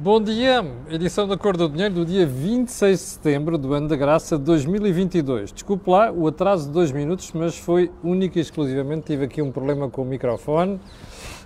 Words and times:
Bom 0.00 0.22
dia, 0.22 0.64
edição 0.88 1.26
da 1.26 1.36
Cor 1.36 1.56
do 1.56 1.68
Dinheiro 1.68 1.92
do 1.92 2.06
dia 2.06 2.24
26 2.24 3.00
de 3.00 3.04
setembro 3.04 3.58
do 3.58 3.74
ano 3.74 3.88
da 3.88 3.96
graça 3.96 4.38
de 4.38 4.44
2022. 4.44 5.52
Desculpe 5.52 5.90
lá 5.90 6.12
o 6.12 6.28
atraso 6.28 6.68
de 6.68 6.72
dois 6.72 6.92
minutos, 6.92 7.32
mas 7.32 7.58
foi 7.58 7.90
única 8.04 8.38
e 8.38 8.42
exclusivamente. 8.42 9.06
Tive 9.06 9.24
aqui 9.24 9.42
um 9.42 9.50
problema 9.50 9.90
com 9.90 10.02
o 10.02 10.04
microfone 10.04 10.80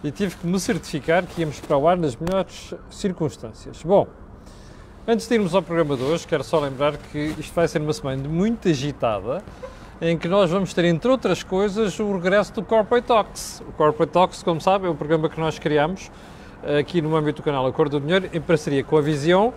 e 0.05 0.11
tive 0.11 0.37
que 0.37 0.47
me 0.47 0.61
certificar 0.61 1.25
que 1.25 1.41
íamos 1.41 1.61
para 1.61 1.79
o 1.79 1.89
ar 1.89 1.97
nas 1.97 2.15
melhores 2.15 2.75
circunstâncias. 2.91 3.83
Bom, 3.83 4.07
antes 5.09 5.27
de 5.27 5.35
irmos 5.35 5.55
ao 5.55 5.63
programa 5.63 5.97
de 5.97 6.03
hoje, 6.03 6.27
quero 6.27 6.45
só 6.45 6.61
lembrar 6.61 6.99
que 6.99 7.35
isto 7.39 7.55
vai 7.55 7.67
ser 7.67 7.81
uma 7.81 7.95
semana 7.95 8.29
muito 8.29 8.69
agitada 8.69 9.43
em 9.99 10.19
que 10.19 10.29
nós 10.29 10.51
vamos 10.51 10.75
ter, 10.75 10.85
entre 10.85 11.11
outras 11.11 11.43
coisas, 11.43 11.99
o 11.99 12.13
regresso 12.13 12.53
do 12.53 12.63
Corporate 12.63 13.07
Talks. 13.07 13.63
O 13.67 13.73
Corporate 13.73 14.13
Talks, 14.13 14.43
como 14.43 14.61
sabe, 14.61 14.87
é 14.87 14.91
o 14.91 14.95
programa 14.95 15.31
que 15.31 15.41
nós 15.41 15.59
criamos 15.59 16.11
aqui 16.79 17.03
no 17.03 17.15
âmbito 17.17 17.43
do 17.43 17.45
canal 17.45 17.67
Acordo 17.67 17.99
do 17.99 18.07
Dinheiro, 18.07 18.29
em 18.33 18.41
parceria 18.41 18.85
com 18.85 18.97
a 18.97 19.01
Visão, 19.01 19.53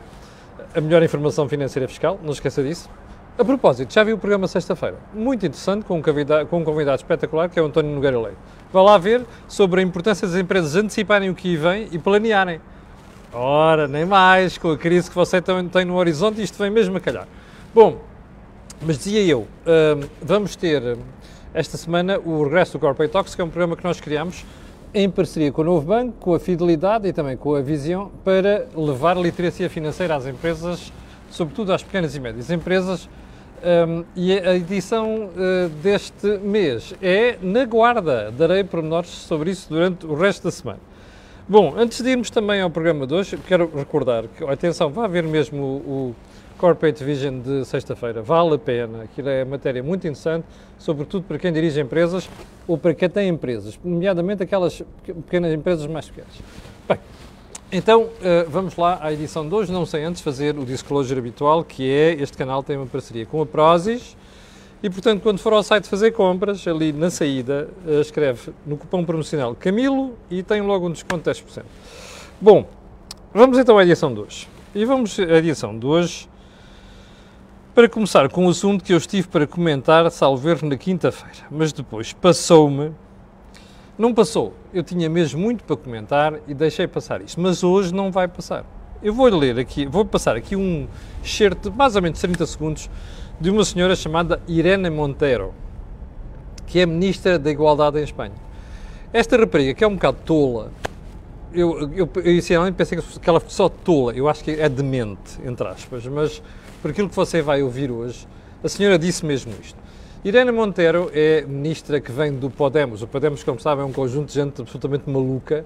a 0.73 0.81
melhor 0.81 1.03
informação 1.03 1.47
financeira 1.47 1.87
fiscal, 1.87 2.19
não 2.23 2.31
esqueça 2.31 2.63
disso. 2.63 2.89
A 3.37 3.43
propósito, 3.43 3.93
já 3.93 4.03
vi 4.03 4.13
o 4.13 4.17
programa 4.17 4.47
sexta-feira, 4.47 4.97
muito 5.13 5.45
interessante, 5.45 5.83
com 5.83 5.97
um, 5.97 6.01
convidado, 6.01 6.47
com 6.47 6.59
um 6.59 6.63
convidado 6.63 6.97
espetacular, 6.97 7.49
que 7.49 7.59
é 7.59 7.61
o 7.61 7.65
António 7.65 7.91
Nogueira 7.91 8.19
Leite. 8.19 8.37
Vá 8.71 8.81
lá 8.81 8.97
ver 8.97 9.25
sobre 9.47 9.81
a 9.81 9.83
importância 9.83 10.27
das 10.27 10.37
empresas 10.37 10.75
anteciparem 10.75 11.29
o 11.29 11.35
que 11.35 11.55
vem 11.55 11.89
e 11.91 11.99
planearem. 11.99 12.61
Ora, 13.33 13.87
nem 13.87 14.05
mais, 14.05 14.57
com 14.57 14.71
a 14.71 14.77
crise 14.77 15.09
que 15.09 15.15
você 15.15 15.41
tem 15.41 15.83
no 15.83 15.95
horizonte, 15.95 16.41
isto 16.41 16.57
vem 16.57 16.69
mesmo 16.69 16.95
a 16.95 17.01
calhar. 17.01 17.27
Bom, 17.73 17.99
mas 18.81 18.97
dizia 18.97 19.21
eu, 19.21 19.41
hum, 19.41 20.07
vamos 20.21 20.55
ter 20.55 20.97
esta 21.53 21.77
semana 21.77 22.17
o 22.19 22.43
regresso 22.43 22.73
do 22.73 22.79
Corporate 22.79 23.11
Talks, 23.11 23.35
que 23.35 23.41
é 23.41 23.43
um 23.43 23.49
programa 23.49 23.75
que 23.75 23.83
nós 23.83 23.99
criamos 23.99 24.45
em 24.95 25.09
parceria 25.09 25.51
com 25.51 25.61
o 25.61 25.65
Novo 25.65 25.85
Banco, 25.85 26.13
com 26.21 26.33
a 26.33 26.39
Fidelidade 26.39 27.05
e 27.05 27.11
também 27.11 27.35
com 27.35 27.53
a 27.53 27.59
Visão, 27.59 28.09
para 28.23 28.65
levar 28.73 29.17
literacia 29.17 29.69
financeira 29.69 30.15
às 30.15 30.25
empresas, 30.25 30.89
sobretudo 31.29 31.73
às 31.73 31.83
pequenas 31.83 32.15
e 32.15 32.19
médias 32.21 32.49
empresas. 32.49 33.09
Um, 33.61 34.05
e 34.15 34.31
a 34.31 34.55
edição 34.55 35.25
uh, 35.25 35.69
deste 35.83 36.37
mês 36.37 36.93
é 37.01 37.37
na 37.41 37.65
guarda. 37.65 38.31
Darei 38.31 38.63
pormenores 38.63 39.09
sobre 39.09 39.51
isso 39.51 39.67
durante 39.67 40.05
o 40.05 40.15
resto 40.15 40.45
da 40.45 40.51
semana. 40.51 40.79
Bom, 41.45 41.73
antes 41.75 42.01
de 42.01 42.11
irmos 42.11 42.29
também 42.29 42.61
ao 42.61 42.69
programa 42.69 43.05
de 43.05 43.13
hoje, 43.15 43.37
quero 43.45 43.69
recordar 43.75 44.23
que, 44.29 44.45
atenção, 44.45 44.89
vá 44.89 45.07
ver 45.07 45.23
mesmo 45.23 45.61
o, 45.61 45.69
o 45.89 46.15
Corporate 46.57 47.03
Vision 47.03 47.39
de 47.39 47.65
sexta-feira. 47.65 48.21
Vale 48.21 48.55
a 48.55 48.57
pena. 48.57 49.03
Aquilo 49.03 49.29
é 49.29 49.43
matéria 49.43 49.83
muito 49.83 50.07
interessante, 50.07 50.45
sobretudo 50.77 51.23
para 51.23 51.37
quem 51.37 51.51
dirige 51.51 51.79
empresas 51.79 52.29
ou 52.67 52.77
para 52.77 52.93
quem 52.93 53.09
tem 53.09 53.29
empresas, 53.29 53.79
nomeadamente 53.83 54.41
aquelas 54.41 54.81
pequenas 55.05 55.53
empresas 55.53 55.85
mais 55.87 56.07
pequenas. 56.09 56.33
Bem, 56.87 56.99
então 57.71 58.09
eh, 58.21 58.45
vamos 58.49 58.75
lá 58.75 58.99
à 59.01 59.11
edição 59.11 59.47
de 59.47 59.53
hoje. 59.53 59.71
Não 59.71 59.85
sei 59.85 60.03
antes 60.03 60.21
fazer 60.21 60.57
o 60.57 60.65
disclosure 60.65 61.19
habitual, 61.19 61.63
que 61.63 61.89
é 61.89 62.13
este 62.13 62.37
canal 62.37 62.63
tem 62.63 62.77
uma 62.77 62.87
parceria 62.87 63.25
com 63.25 63.41
a 63.41 63.45
Prozis. 63.45 64.15
E, 64.83 64.89
portanto, 64.89 65.21
quando 65.21 65.39
for 65.39 65.53
ao 65.53 65.63
site 65.63 65.87
fazer 65.87 66.11
compras, 66.11 66.67
ali 66.67 66.93
na 66.93 67.09
saída, 67.09 67.69
eh, 67.87 68.01
escreve 68.01 68.51
no 68.65 68.77
cupom 68.77 69.03
promocional 69.03 69.55
Camilo 69.55 70.13
e 70.29 70.43
tem 70.43 70.61
logo 70.61 70.87
um 70.87 70.91
desconto 70.91 71.23
de 71.23 71.39
10%. 71.39 71.63
Bom, 72.39 72.67
vamos 73.33 73.57
então 73.57 73.77
à 73.77 73.83
edição 73.83 74.13
de 74.13 74.19
hoje. 74.19 74.47
E 74.73 74.85
vamos 74.85 75.19
à 75.19 75.37
edição 75.37 75.77
de 75.77 75.85
hoje 75.85 76.27
para 77.75 77.89
começar 77.89 78.29
com 78.29 78.45
um 78.45 78.49
assunto 78.49 78.85
que 78.85 78.93
eu 78.93 78.97
estive 78.97 79.27
para 79.27 79.45
comentar, 79.45 80.09
salvo 80.09 80.49
erro, 80.49 80.65
na 80.69 80.77
quinta-feira, 80.77 81.45
mas 81.51 81.73
depois 81.73 82.13
passou-me. 82.13 82.93
Não 83.97 84.13
passou, 84.13 84.53
eu 84.73 84.81
tinha 84.81 85.09
mesmo 85.09 85.41
muito 85.41 85.61
para 85.65 85.75
comentar 85.75 86.35
e 86.47 86.53
deixei 86.53 86.87
passar 86.87 87.21
isto, 87.21 87.39
mas 87.41 87.65
hoje 87.65 87.93
não 87.93 88.13
vai 88.13 88.29
passar. 88.29 88.63
Eu 89.03 89.13
vou 89.13 89.27
ler 89.27 89.59
aqui, 89.59 89.85
vou 89.85 90.05
passar 90.05 90.37
aqui 90.37 90.55
um 90.55 90.87
excerto 91.21 91.69
de 91.69 91.75
mais 91.75 91.97
ou 91.97 92.01
menos 92.01 92.17
30 92.21 92.45
segundos 92.45 92.89
de 93.41 93.49
uma 93.49 93.65
senhora 93.65 93.93
chamada 93.93 94.41
Irene 94.47 94.89
Montero, 94.89 95.53
que 96.65 96.79
é 96.79 96.85
Ministra 96.85 97.37
da 97.37 97.51
Igualdade 97.51 97.99
em 97.99 98.03
Espanha. 98.03 98.35
Esta 99.11 99.35
rapariga, 99.35 99.73
que 99.73 99.83
é 99.83 99.87
um 99.87 99.95
bocado 99.95 100.17
tola, 100.25 100.71
eu, 101.53 101.91
eu, 101.93 102.09
eu 102.23 102.73
pensei 102.73 102.97
que 102.97 103.29
ela 103.29 103.41
fosse 103.41 103.55
só 103.55 103.67
tola, 103.67 104.13
eu 104.13 104.29
acho 104.29 104.45
que 104.45 104.51
é 104.51 104.69
demente, 104.69 105.41
entre 105.45 105.67
aspas, 105.67 106.07
mas 106.07 106.41
por 106.85 106.91
aquilo 106.91 107.09
que 107.09 107.15
você 107.15 107.41
vai 107.41 107.63
ouvir 107.63 107.89
hoje, 107.89 108.27
a 108.63 108.69
senhora 108.69 108.99
disse 108.99 109.25
mesmo 109.25 109.51
isto. 109.59 109.75
Irene 110.23 110.51
Montero 110.51 111.09
é 111.15 111.41
ministra 111.41 111.99
que 111.99 112.11
vem 112.11 112.31
do 112.31 112.47
Podemos. 112.47 113.01
O 113.01 113.07
Podemos, 113.07 113.43
como 113.43 113.59
sabem, 113.59 113.83
é 113.83 113.87
um 113.87 113.91
conjunto 113.91 114.27
de 114.27 114.35
gente 114.35 114.61
absolutamente 114.61 115.09
maluca. 115.09 115.65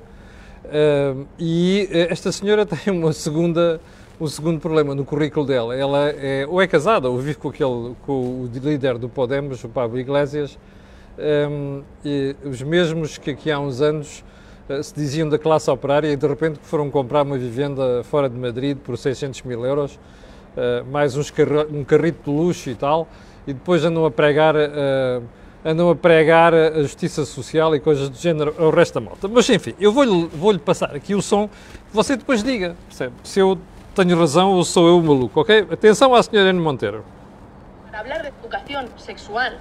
Uh, 0.64 1.28
e 1.38 1.90
eh, 1.92 2.08
esta 2.10 2.32
senhora 2.32 2.64
tem 2.66 2.94
uma 2.94 3.12
segunda, 3.12 3.82
um 4.18 4.28
segundo 4.28 4.62
problema 4.62 4.96
no 4.96 5.04
currículo 5.04 5.46
dela. 5.46 5.76
Ela 5.76 6.08
é, 6.12 6.48
ou 6.48 6.62
é 6.62 6.68
casada 6.68 7.10
ou 7.10 7.18
vive 7.18 7.38
com, 7.38 7.50
aquele, 7.50 7.96
com 8.06 8.14
o 8.14 8.50
líder 8.54 8.98
do 8.98 9.10
Podemos, 9.10 9.62
o 9.62 9.68
Pablo 9.68 10.00
Iglesias, 10.00 10.58
um, 11.44 11.84
os 12.50 12.62
mesmos 12.62 13.18
que 13.18 13.32
aqui 13.32 13.52
há 13.52 13.60
uns 13.60 13.82
anos 13.82 14.24
uh, 14.70 14.82
se 14.82 14.96
diziam 14.96 15.28
da 15.28 15.38
classe 15.38 15.70
operária 15.70 16.08
e 16.08 16.16
de 16.16 16.26
repente 16.26 16.60
foram 16.64 16.90
comprar 16.90 17.24
uma 17.24 17.38
vivenda 17.38 18.06
fora 18.06 18.30
de 18.30 18.38
Madrid 18.38 18.78
por 18.78 18.98
600 18.98 19.42
mil 19.42 19.66
euros 19.66 20.00
uh, 20.56 20.86
mais 20.92 21.16
uns 21.16 21.34
um 21.72 21.84
carrito 21.84 22.32
de 22.32 22.38
luxo 22.38 22.70
e 22.70 22.76
tal, 22.76 23.08
e 23.48 23.54
depois 23.54 23.84
andam 23.84 24.06
a 24.06 24.12
pregar, 24.12 24.56
uh, 24.56 25.24
andam 25.64 25.90
a 25.90 25.96
pregar 25.96 26.54
a 26.54 26.82
justiça 26.82 27.26
social 27.26 27.76
e 27.76 27.80
coisas 27.80 28.10
do 28.10 28.18
género 28.18 28.54
ao 28.58 28.70
resto 28.70 28.96
da 28.96 29.02
malta. 29.02 29.28
Mas 29.28 29.50
enfim, 29.50 29.74
eu 29.80 29.92
vou-lhe 29.92 30.28
vou 30.34 30.58
passar 30.60 30.96
aqui 30.96 31.16
o 31.16 31.22
som, 31.22 31.50
você 31.92 32.16
depois 32.16 32.44
diga, 32.44 32.76
percebe? 32.88 33.14
Se 33.24 33.40
eu 33.40 33.58
tenho 33.96 34.18
razão 34.18 34.52
ou 34.52 34.64
sou 34.64 34.88
eu 34.88 35.00
o 35.00 35.04
maluco, 35.04 35.42
ok? 35.42 35.68
Atenção 35.72 36.14
à 36.14 36.24
senhora 36.24 36.50
N. 36.50 36.60
Monteiro. 36.60 37.04
Para 37.90 38.00
hablar 38.00 38.22
de 38.22 38.28
educación 38.30 38.86
sexual 38.98 39.54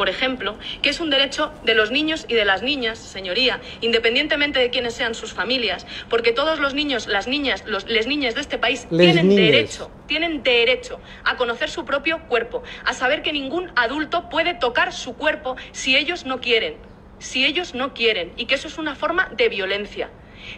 por 0.00 0.08
ejemplo, 0.08 0.58
que 0.80 0.88
es 0.88 0.98
un 0.98 1.10
derecho 1.10 1.52
de 1.62 1.74
los 1.74 1.90
niños 1.90 2.24
y 2.26 2.32
de 2.32 2.46
las 2.46 2.62
niñas, 2.62 2.98
señoría, 2.98 3.60
independientemente 3.82 4.58
de 4.58 4.70
quiénes 4.70 4.94
sean 4.94 5.14
sus 5.14 5.34
familias, 5.34 5.86
porque 6.08 6.32
todos 6.32 6.58
los 6.58 6.72
niños, 6.72 7.06
las 7.06 7.28
niñas, 7.28 7.64
los, 7.66 7.86
les 7.86 8.06
niñas 8.06 8.34
de 8.34 8.40
este 8.40 8.56
país 8.56 8.86
les 8.90 9.12
tienen 9.12 9.36
derecho, 9.36 9.90
tienen 10.06 10.42
derecho 10.42 11.02
a 11.22 11.36
conocer 11.36 11.68
su 11.68 11.84
propio 11.84 12.20
cuerpo, 12.28 12.62
a 12.86 12.94
saber 12.94 13.20
que 13.20 13.34
ningún 13.34 13.72
adulto 13.76 14.30
puede 14.30 14.54
tocar 14.54 14.94
su 14.94 15.18
cuerpo 15.18 15.56
si 15.72 15.98
ellos 15.98 16.24
no 16.24 16.40
quieren, 16.40 16.76
si 17.18 17.44
ellos 17.44 17.74
no 17.74 17.92
quieren, 17.92 18.32
y 18.38 18.46
que 18.46 18.54
eso 18.54 18.68
es 18.68 18.78
una 18.78 18.94
forma 18.94 19.28
de 19.36 19.50
violencia. 19.50 20.08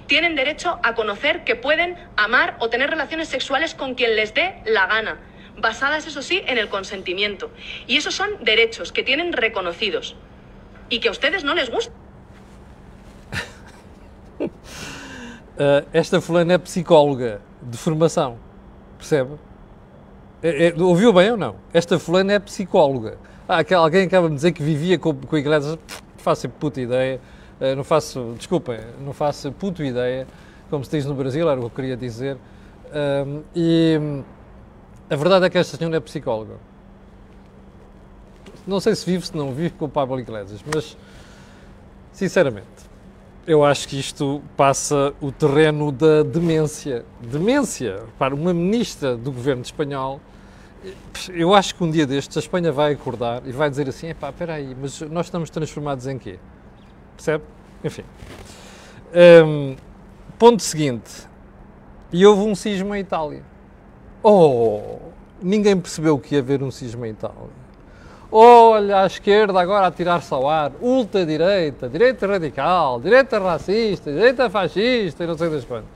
Tienen 0.07 0.37
derecho 0.37 0.79
a 0.85 0.95
conocer 0.95 1.43
que 1.43 1.57
pueden 1.57 1.97
amar 2.17 2.55
o 2.61 2.71
tener 2.71 2.91
relaciones 2.91 3.27
sexuales 3.27 3.75
con 3.75 3.97
quien 3.97 4.15
les 4.15 4.35
dé 4.35 4.63
la 4.67 4.87
gana 4.87 5.19
basadas, 5.59 6.07
eso 6.07 6.23
sí, 6.23 6.43
en 6.47 6.59
el 6.59 6.69
consentimiento. 6.69 7.51
Y 7.87 7.97
esos 7.97 8.15
son 8.15 8.31
derechos 8.43 8.93
que 8.93 9.03
tienen 9.03 9.33
reconocidos 9.33 10.17
y 10.89 11.01
que 11.01 11.09
a 11.09 11.11
ustedes 11.11 11.45
no 11.45 11.55
les 11.55 11.71
gusta. 11.71 11.93
Uh, 14.41 15.87
esta 15.93 16.21
fulana 16.21 16.55
é 16.55 16.59
psicóloga 16.59 17.41
de 17.63 17.79
formação, 17.79 18.39
percebe? 18.99 19.37
É, 20.43 20.69
é, 20.69 20.75
ouviu 20.83 21.13
bem 21.13 21.31
ou 21.31 21.37
não? 21.37 21.57
Esta 21.73 21.99
fulana 21.99 22.33
é 22.33 22.39
psicóloga. 22.39 23.17
Ah, 23.49 23.63
alguém 23.77 24.07
acaba 24.07 24.29
de 24.29 24.35
dizer 24.35 24.53
que 24.53 24.63
vivia 24.63 24.99
com, 24.99 25.15
com 25.15 25.37
a 25.37 25.39
igreja, 25.39 25.71
não 25.71 25.79
faço 26.19 26.49
puta 26.49 26.81
ideia, 26.81 27.21
uh, 27.61 27.77
não 27.77 27.85
faço, 27.85 28.35
desculpem, 28.37 28.81
não 29.01 29.13
faço 29.13 29.53
puta 29.53 29.85
ideia, 29.85 30.27
como 30.69 30.85
se 30.85 30.91
diz 30.91 31.07
no 31.07 31.15
Brasil, 31.15 31.49
era 31.49 31.59
o 31.59 31.65
que 31.65 31.67
eu 31.67 31.71
queria 31.71 31.97
dizer. 31.97 32.37
Uh, 32.37 33.45
e 33.55 34.23
a 35.13 35.17
verdade 35.17 35.45
é 35.45 35.51
que 35.51 35.59
esta 35.59 35.77
senhora 35.77 35.99
é 35.99 36.01
psicóloga. 36.01 36.55
Não 38.67 38.81
sei 38.81 38.95
se 38.95 39.05
vive, 39.05 39.27
se 39.27 39.37
não 39.37 39.53
vive 39.53 39.75
com 39.75 39.85
o 39.85 39.89
Pablo 39.89 40.19
Iglesias, 40.19 40.65
mas, 40.75 40.97
sinceramente, 42.11 42.67
eu 43.47 43.63
acho 43.63 43.87
que 43.89 44.01
isto 44.01 44.41
passa 44.57 45.13
o 45.21 45.31
terreno 45.31 45.93
da 45.93 46.23
demência. 46.23 47.05
Demência 47.21 48.05
para 48.19 48.35
uma 48.35 48.55
ministra 48.55 49.15
do 49.15 49.31
governo 49.31 49.61
espanhol. 49.61 50.19
Eu 51.29 51.53
acho 51.53 51.75
que 51.75 51.85
um 51.85 51.91
dia 51.91 52.07
destes 52.07 52.35
a 52.39 52.41
Espanha 52.41 52.73
vai 52.73 52.95
acordar 52.95 53.43
e 53.45 53.53
vai 53.53 53.69
dizer 53.69 53.91
assim: 53.91 54.09
epá, 54.09 54.31
espera 54.31 54.55
aí, 54.55 54.75
mas 54.81 55.03
nós 55.03 55.27
estamos 55.27 55.51
transformados 55.51 56.07
em 56.07 56.19
quê? 56.19 56.39
Percebe? 57.17 57.45
Enfim. 57.85 58.05
Um, 59.45 59.77
ponto 60.39 60.63
seguinte. 60.63 61.29
E 62.11 62.25
houve 62.25 62.49
um 62.49 62.55
sismo 62.55 62.95
em 62.95 63.01
Itália. 63.01 63.52
Oh, 64.23 64.99
ninguém 65.43 65.77
percebeu 65.77 66.17
que 66.17 66.37
ia 66.37 66.41
haver 66.41 66.63
um 66.63 66.71
cisma 66.71 67.09
em 67.09 67.11
Itália. 67.11 67.63
Olha, 68.31 69.03
a 69.03 69.07
esquerda 69.07 69.61
agora 69.61 69.89
a 69.89 69.91
tirar-se 69.91 70.33
ao 70.33 70.49
ar, 70.49 70.73
ultra-direita, 70.81 71.89
direita 71.89 72.27
radical, 72.27 73.01
direita 73.01 73.39
racista, 73.39 74.11
direita 74.11 74.49
fascista 74.49 75.25
e 75.25 75.27
não 75.27 75.37
sei 75.37 75.51
das 75.51 75.65
quantas. 75.65 75.89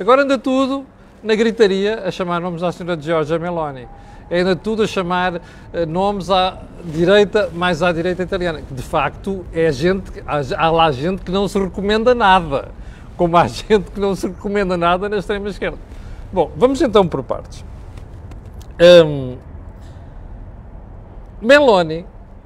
Agora 0.00 0.22
anda 0.22 0.38
tudo 0.38 0.84
na 1.22 1.34
gritaria 1.34 2.02
a 2.04 2.10
chamar 2.10 2.40
nomes 2.40 2.62
à 2.62 2.72
senhora 2.72 3.00
Giorgia 3.00 3.38
Meloni. 3.38 3.86
Anda 4.32 4.56
tudo 4.56 4.82
a 4.82 4.86
chamar 4.86 5.36
uh, 5.36 5.40
nomes 5.86 6.30
à 6.30 6.58
direita, 6.84 7.50
mais 7.54 7.82
à 7.82 7.92
direita 7.92 8.22
italiana. 8.22 8.62
Que 8.62 8.74
de 8.74 8.82
facto 8.82 9.44
é 9.52 9.70
gente, 9.70 10.10
há, 10.26 10.40
há 10.56 10.70
lá 10.70 10.90
gente 10.90 11.22
que 11.22 11.30
não 11.30 11.46
se 11.46 11.58
recomenda 11.58 12.14
nada. 12.14 12.68
Como 13.16 13.36
há 13.36 13.46
gente 13.46 13.90
que 13.90 14.00
não 14.00 14.16
se 14.16 14.26
recomenda 14.26 14.76
nada 14.76 15.08
na 15.08 15.18
extrema 15.18 15.48
esquerda. 15.48 15.78
Bom, 16.32 16.50
vamos 16.56 16.82
então 16.82 17.06
por 17.06 17.22
partes. 17.22 17.64
Um, 18.80 19.36
Meloni, 21.40 22.04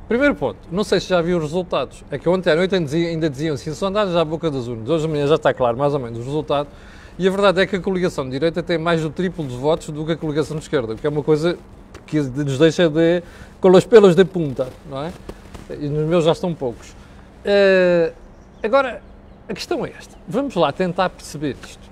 primeiro 0.09 0.35
ponto, 0.35 0.59
não 0.71 0.85
sei 0.85 1.01
se 1.01 1.09
já 1.09 1.23
viu 1.23 1.39
os 1.39 1.45
resultados. 1.45 2.05
É 2.11 2.19
que 2.19 2.29
ontem 2.29 2.51
à 2.51 2.57
noite 2.57 2.75
ainda 2.75 3.31
diziam 3.31 3.55
assim, 3.55 3.73
sondagens 3.73 4.17
à 4.17 4.25
boca 4.25 4.51
das 4.51 4.67
urnas. 4.67 4.89
Hoje 4.89 5.07
de 5.07 5.13
manhã 5.13 5.27
já 5.27 5.37
está 5.37 5.55
claro, 5.55 5.77
mais 5.77 5.95
ou 5.95 6.01
menos, 6.01 6.19
os 6.19 6.25
resultados. 6.25 6.73
E 7.19 7.27
a 7.27 7.31
verdade 7.31 7.61
é 7.61 7.67
que 7.67 7.77
a 7.77 7.81
coligação 7.81 8.25
de 8.25 8.31
direita 8.31 8.63
tem 8.63 8.79
mais 8.79 9.03
do 9.03 9.11
triplo 9.11 9.45
de 9.47 9.57
votos 9.57 9.89
do 9.89 10.05
que 10.05 10.13
a 10.13 10.17
coligação 10.17 10.57
de 10.57 10.63
esquerda, 10.63 10.93
o 10.93 10.97
que 10.97 11.07
é 11.07 11.11
uma 11.11 11.23
coisa 11.23 11.59
que 12.07 12.21
nos 12.21 12.59
deixa 12.59 12.89
de, 12.89 13.23
com 13.61 13.71
os 13.71 13.85
pelos 13.85 14.15
de 14.15 14.25
punta, 14.25 14.69
não 14.89 15.03
é? 15.03 15.13
E 15.71 15.89
nos 15.89 16.09
meus 16.09 16.25
já 16.25 16.33
estão 16.33 16.55
poucos. 16.55 16.91
Uh, 16.91 18.13
agora, 18.63 19.03
a 19.49 19.55
questão 19.55 19.85
é 19.85 19.91
esta. 19.91 20.17
Vamos 20.29 20.55
lá 20.55 20.71
tentar 20.73 21.11
perceber 21.11 21.57
isto. 21.63 21.89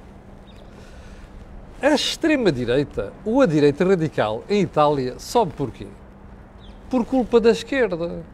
A 1.80 1.88
extrema-direita 1.94 3.12
ou 3.24 3.42
a 3.42 3.46
direita 3.46 3.84
radical 3.84 4.42
em 4.48 4.62
Itália 4.62 5.18
sobe 5.18 5.52
porquê? 5.54 5.86
Por 6.88 7.04
culpa 7.04 7.38
da 7.38 7.50
esquerda. 7.50 8.24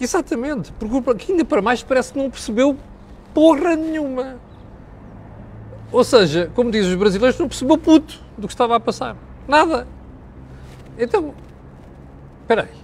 Exatamente, 0.00 0.72
por 0.72 0.88
culpa 0.88 1.14
que 1.14 1.32
ainda 1.32 1.44
para 1.44 1.60
mais 1.60 1.82
parece 1.82 2.12
que 2.12 2.18
não 2.18 2.30
percebeu 2.30 2.76
porra 3.34 3.74
nenhuma. 3.74 4.36
Ou 5.90 6.04
seja, 6.04 6.50
como 6.54 6.70
dizem 6.70 6.92
os 6.92 6.98
brasileiros, 6.98 7.38
não 7.38 7.48
percebeu 7.48 7.76
puto 7.76 8.20
do 8.38 8.46
que 8.46 8.54
estava 8.54 8.76
a 8.76 8.80
passar. 8.80 9.16
Nada. 9.46 9.86
Então, 10.98 11.34
espera 12.42 12.62
aí. 12.62 12.81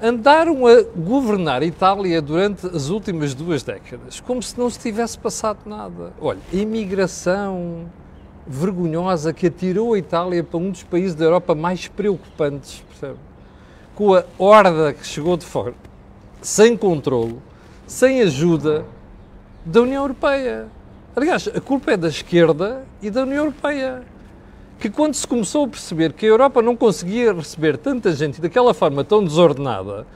Andaram 0.00 0.64
a 0.64 0.82
governar 0.96 1.62
Itália 1.64 2.22
durante 2.22 2.66
as 2.66 2.88
últimas 2.88 3.34
duas 3.34 3.64
décadas, 3.64 4.20
como 4.20 4.40
se 4.40 4.56
não 4.56 4.70
se 4.70 4.78
tivesse 4.78 5.18
passado 5.18 5.58
nada. 5.66 6.12
Olha, 6.20 6.38
a 6.52 6.56
imigração 6.56 7.86
vergonhosa 8.46 9.32
que 9.32 9.48
atirou 9.48 9.94
a 9.94 9.98
Itália 9.98 10.44
para 10.44 10.58
um 10.58 10.70
dos 10.70 10.84
países 10.84 11.16
da 11.16 11.24
Europa 11.24 11.52
mais 11.54 11.88
preocupantes, 11.88 12.82
percebe? 12.88 13.18
Com 13.96 14.14
a 14.14 14.24
horda 14.38 14.92
que 14.92 15.04
chegou 15.04 15.36
de 15.36 15.44
fora, 15.44 15.74
sem 16.40 16.76
controle, 16.76 17.38
sem 17.84 18.22
ajuda, 18.22 18.84
da 19.64 19.82
União 19.82 20.02
Europeia. 20.02 20.68
Aliás, 21.14 21.48
a 21.48 21.60
culpa 21.60 21.92
é 21.92 21.96
da 21.96 22.08
esquerda 22.08 22.86
e 23.02 23.10
da 23.10 23.22
União 23.22 23.46
Europeia. 23.46 24.02
Que 24.78 24.88
quando 24.88 25.14
se 25.14 25.26
começou 25.26 25.64
a 25.64 25.68
perceber 25.68 26.12
que 26.12 26.24
a 26.24 26.28
Europa 26.28 26.62
não 26.62 26.76
conseguia 26.76 27.32
receber 27.32 27.76
tanta 27.76 28.12
gente 28.12 28.40
daquela 28.40 28.72
forma 28.72 29.02
tão 29.02 29.24
desordenada, 29.24 30.06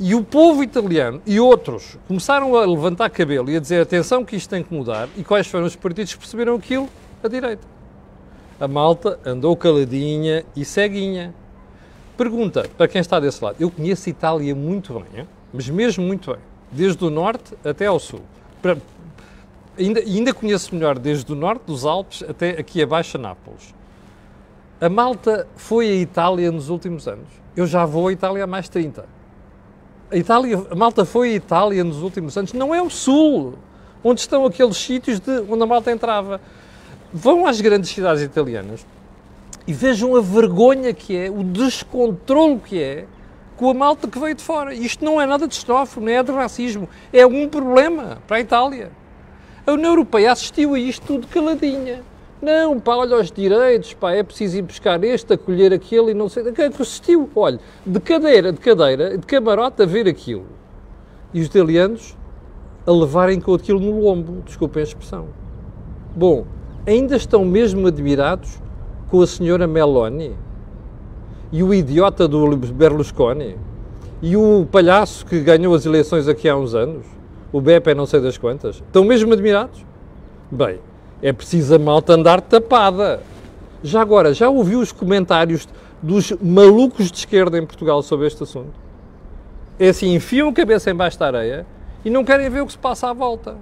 e 0.00 0.14
o 0.14 0.22
povo 0.22 0.62
italiano 0.62 1.20
e 1.26 1.40
outros 1.40 1.98
começaram 2.06 2.54
a 2.54 2.64
levantar 2.64 3.10
cabelo 3.10 3.50
e 3.50 3.56
a 3.56 3.60
dizer 3.60 3.82
atenção 3.82 4.24
que 4.24 4.36
isto 4.36 4.48
tem 4.48 4.62
que 4.62 4.72
mudar, 4.72 5.08
e 5.16 5.24
quais 5.24 5.48
foram 5.48 5.66
os 5.66 5.74
partidos 5.74 6.12
que 6.12 6.20
perceberam 6.20 6.54
aquilo? 6.54 6.88
A 7.22 7.26
direita. 7.26 7.66
A 8.60 8.68
malta 8.68 9.18
andou 9.26 9.56
caladinha 9.56 10.44
e 10.54 10.64
ceguinha. 10.64 11.34
Pergunta 12.16 12.68
para 12.76 12.86
quem 12.86 13.00
está 13.00 13.18
desse 13.18 13.42
lado. 13.42 13.56
Eu 13.58 13.70
conheço 13.70 14.08
Itália 14.08 14.54
muito 14.54 14.92
bem, 14.94 15.26
mas 15.52 15.68
mesmo 15.68 16.04
muito 16.04 16.30
bem. 16.30 16.40
Desde 16.70 17.04
o 17.04 17.10
norte 17.10 17.54
até 17.64 17.86
ao 17.86 17.98
sul 17.98 18.20
ainda, 19.78 20.00
ainda 20.00 20.34
conheço 20.34 20.74
melhor 20.74 20.98
desde 20.98 21.32
o 21.32 21.36
norte 21.36 21.62
dos 21.66 21.84
Alpes 21.84 22.22
até 22.28 22.50
aqui 22.50 22.82
abaixo 22.82 23.16
a 23.16 23.20
Nápoles. 23.20 23.74
A 24.80 24.88
Malta 24.88 25.46
foi 25.56 25.88
à 25.88 25.94
Itália 25.94 26.52
nos 26.52 26.68
últimos 26.68 27.08
anos. 27.08 27.28
Eu 27.56 27.66
já 27.66 27.84
vou 27.84 28.08
à 28.08 28.12
Itália 28.12 28.44
há 28.44 28.46
mais 28.46 28.66
de 28.66 28.72
30. 28.72 29.04
A, 30.10 30.16
Itália, 30.16 30.64
a 30.70 30.74
Malta 30.74 31.04
foi 31.04 31.30
à 31.30 31.34
Itália 31.34 31.82
nos 31.82 32.02
últimos 32.02 32.36
anos. 32.36 32.52
Não 32.52 32.74
é 32.74 32.80
o 32.80 32.88
sul, 32.88 33.54
onde 34.04 34.20
estão 34.20 34.44
aqueles 34.46 34.76
sítios 34.76 35.18
de, 35.18 35.40
onde 35.48 35.62
a 35.62 35.66
Malta 35.66 35.90
entrava. 35.90 36.40
Vão 37.12 37.46
às 37.46 37.60
grandes 37.60 37.90
cidades 37.90 38.22
italianas 38.22 38.86
e 39.66 39.72
vejam 39.72 40.16
a 40.16 40.20
vergonha 40.20 40.94
que 40.94 41.16
é, 41.16 41.30
o 41.30 41.42
descontrole 41.42 42.58
que 42.58 42.80
é 42.80 43.06
com 43.56 43.68
a 43.68 43.74
malta 43.74 44.06
que 44.06 44.18
veio 44.18 44.34
de 44.34 44.42
fora. 44.42 44.72
Isto 44.72 45.04
não 45.04 45.20
é 45.20 45.26
nada 45.26 45.48
de 45.48 45.54
xenófobo, 45.56 46.06
não 46.06 46.12
é 46.12 46.22
de 46.22 46.30
racismo. 46.30 46.88
É 47.12 47.26
um 47.26 47.48
problema 47.48 48.18
para 48.26 48.36
a 48.36 48.40
Itália. 48.40 48.92
A 49.68 49.72
União 49.72 49.90
Europeia 49.90 50.32
assistiu 50.32 50.72
a 50.72 50.78
isto 50.78 51.06
tudo 51.06 51.26
caladinha. 51.26 52.00
Não, 52.40 52.80
pá, 52.80 52.96
olha 52.96 53.18
os 53.18 53.30
direitos, 53.30 53.92
pá, 53.92 54.12
é 54.12 54.22
preciso 54.22 54.56
ir 54.56 54.62
buscar 54.62 55.04
este, 55.04 55.34
acolher 55.34 55.74
aquele 55.74 56.12
e 56.12 56.14
não 56.14 56.26
sei. 56.26 56.42
Assistiu, 56.80 57.28
olha, 57.36 57.60
de 57.84 58.00
cadeira, 58.00 58.50
de 58.50 58.60
cadeira, 58.60 59.18
de 59.18 59.26
camarote 59.26 59.82
a 59.82 59.84
ver 59.84 60.08
aquilo. 60.08 60.46
E 61.34 61.40
os 61.42 61.48
italianos 61.48 62.16
a 62.86 62.90
levarem 62.90 63.38
com 63.42 63.52
aquilo 63.52 63.78
no 63.78 64.00
lombo, 64.00 64.40
desculpem 64.46 64.80
a 64.80 64.84
expressão. 64.84 65.26
Bom, 66.16 66.46
ainda 66.86 67.16
estão 67.16 67.44
mesmo 67.44 67.88
admirados 67.88 68.62
com 69.10 69.20
a 69.20 69.26
senhora 69.26 69.66
Meloni? 69.66 70.34
e 71.52 71.62
o 71.62 71.74
idiota 71.74 72.26
do 72.26 72.56
Berlusconi 72.56 73.56
e 74.20 74.34
o 74.34 74.66
palhaço 74.70 75.24
que 75.26 75.40
ganhou 75.40 75.74
as 75.74 75.86
eleições 75.86 76.26
aqui 76.26 76.48
há 76.48 76.56
uns 76.56 76.74
anos, 76.74 77.06
o 77.52 77.60
Beppe 77.60 77.94
não 77.94 78.06
sei 78.06 78.20
das 78.20 78.36
quantas, 78.36 78.76
estão 78.76 79.04
mesmo 79.04 79.32
admirados? 79.32 79.84
Bem, 80.50 80.80
é 81.22 81.32
preciso 81.32 81.74
a 81.74 81.78
malta 81.78 82.12
andar 82.12 82.40
tapada. 82.40 83.20
Já 83.82 84.00
agora, 84.00 84.34
já 84.34 84.48
ouviu 84.48 84.80
os 84.80 84.92
comentários 84.92 85.68
dos 86.02 86.32
malucos 86.40 87.10
de 87.10 87.18
esquerda 87.18 87.58
em 87.58 87.66
Portugal 87.66 88.02
sobre 88.02 88.26
este 88.26 88.42
assunto? 88.42 88.72
É 89.78 89.88
assim, 89.88 90.14
enfiam 90.14 90.48
a 90.48 90.52
cabeça 90.52 90.90
embaixo 90.90 91.18
da 91.18 91.26
areia 91.26 91.66
e 92.04 92.10
não 92.10 92.24
querem 92.24 92.48
ver 92.50 92.62
o 92.62 92.66
que 92.66 92.72
se 92.72 92.78
passa 92.78 93.08
à 93.08 93.12
volta. 93.12 93.56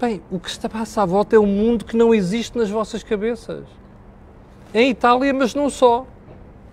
Bem, 0.00 0.22
o 0.30 0.38
que 0.38 0.50
se 0.50 0.68
passa 0.68 1.02
à 1.02 1.06
volta 1.06 1.34
é 1.34 1.38
um 1.38 1.46
mundo 1.46 1.84
que 1.84 1.96
não 1.96 2.14
existe 2.14 2.56
nas 2.56 2.70
vossas 2.70 3.02
cabeças. 3.02 3.64
Em 4.72 4.90
Itália, 4.90 5.32
mas 5.32 5.54
não 5.54 5.70
só. 5.70 6.06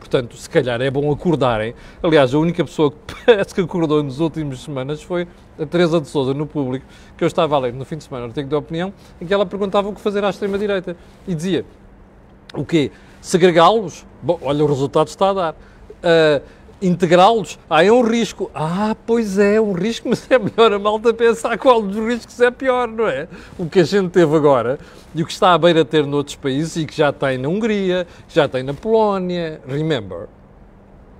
Portanto, 0.05 0.37
se 0.37 0.47
calhar 0.47 0.79
é 0.81 0.91
bom 0.91 1.11
acordarem. 1.11 1.73
Aliás, 2.01 2.31
a 2.31 2.37
única 2.37 2.63
pessoa 2.63 2.91
que 2.91 2.97
parece 3.25 3.55
que 3.55 3.61
acordou 3.61 4.03
nas 4.03 4.19
últimas 4.19 4.59
semanas 4.59 5.01
foi 5.01 5.27
a 5.59 5.65
Teresa 5.65 5.99
de 5.99 6.07
Souza 6.07 6.31
no 6.31 6.45
público, 6.45 6.85
que 7.17 7.23
eu 7.23 7.27
estava 7.27 7.55
a 7.55 7.59
ler 7.59 7.73
no 7.73 7.83
fim 7.85 7.97
de 7.97 8.03
semana, 8.03 8.25
no 8.25 8.29
artigo 8.29 8.47
de 8.47 8.53
opinião, 8.53 8.93
em 9.19 9.25
que 9.25 9.33
ela 9.33 9.47
perguntava 9.47 9.89
o 9.89 9.93
que 9.95 9.99
fazer 9.99 10.23
à 10.23 10.29
extrema-direita. 10.29 10.95
E 11.27 11.33
dizia, 11.33 11.65
o 12.53 12.63
quê? 12.63 12.91
Segregá-los? 13.19 14.05
Bom, 14.21 14.37
olha, 14.43 14.63
o 14.63 14.67
resultado 14.67 15.07
está 15.07 15.31
a 15.31 15.33
dar. 15.33 15.53
Uh, 15.53 16.41
integrá-los? 16.81 17.57
Ah, 17.69 17.83
é 17.83 17.91
um 17.91 18.01
risco. 18.01 18.49
Ah, 18.53 18.95
pois 19.05 19.37
é, 19.37 19.59
um 19.59 19.73
risco, 19.73 20.07
mas 20.09 20.29
é 20.29 20.37
melhor 20.37 20.73
a 20.73 20.79
malta 20.79 21.13
pensar 21.13 21.57
qual 21.57 21.81
dos 21.81 21.97
riscos 21.97 22.39
é 22.39 22.51
pior, 22.51 22.87
não 22.87 23.07
é? 23.07 23.27
O 23.57 23.67
que 23.67 23.79
a 23.79 23.83
gente 23.83 24.09
teve 24.09 24.35
agora 24.35 24.79
e 25.13 25.23
o 25.23 25.25
que 25.25 25.31
está 25.31 25.53
à 25.53 25.57
beira 25.57 25.83
de 25.83 25.89
ter 25.89 26.05
noutros 26.05 26.35
países 26.35 26.75
e 26.75 26.85
que 26.85 26.95
já 26.95 27.11
tem 27.11 27.37
na 27.37 27.47
Hungria, 27.47 28.05
já 28.27 28.47
tem 28.47 28.63
na 28.63 28.73
Polónia. 28.73 29.61
Remember. 29.67 30.27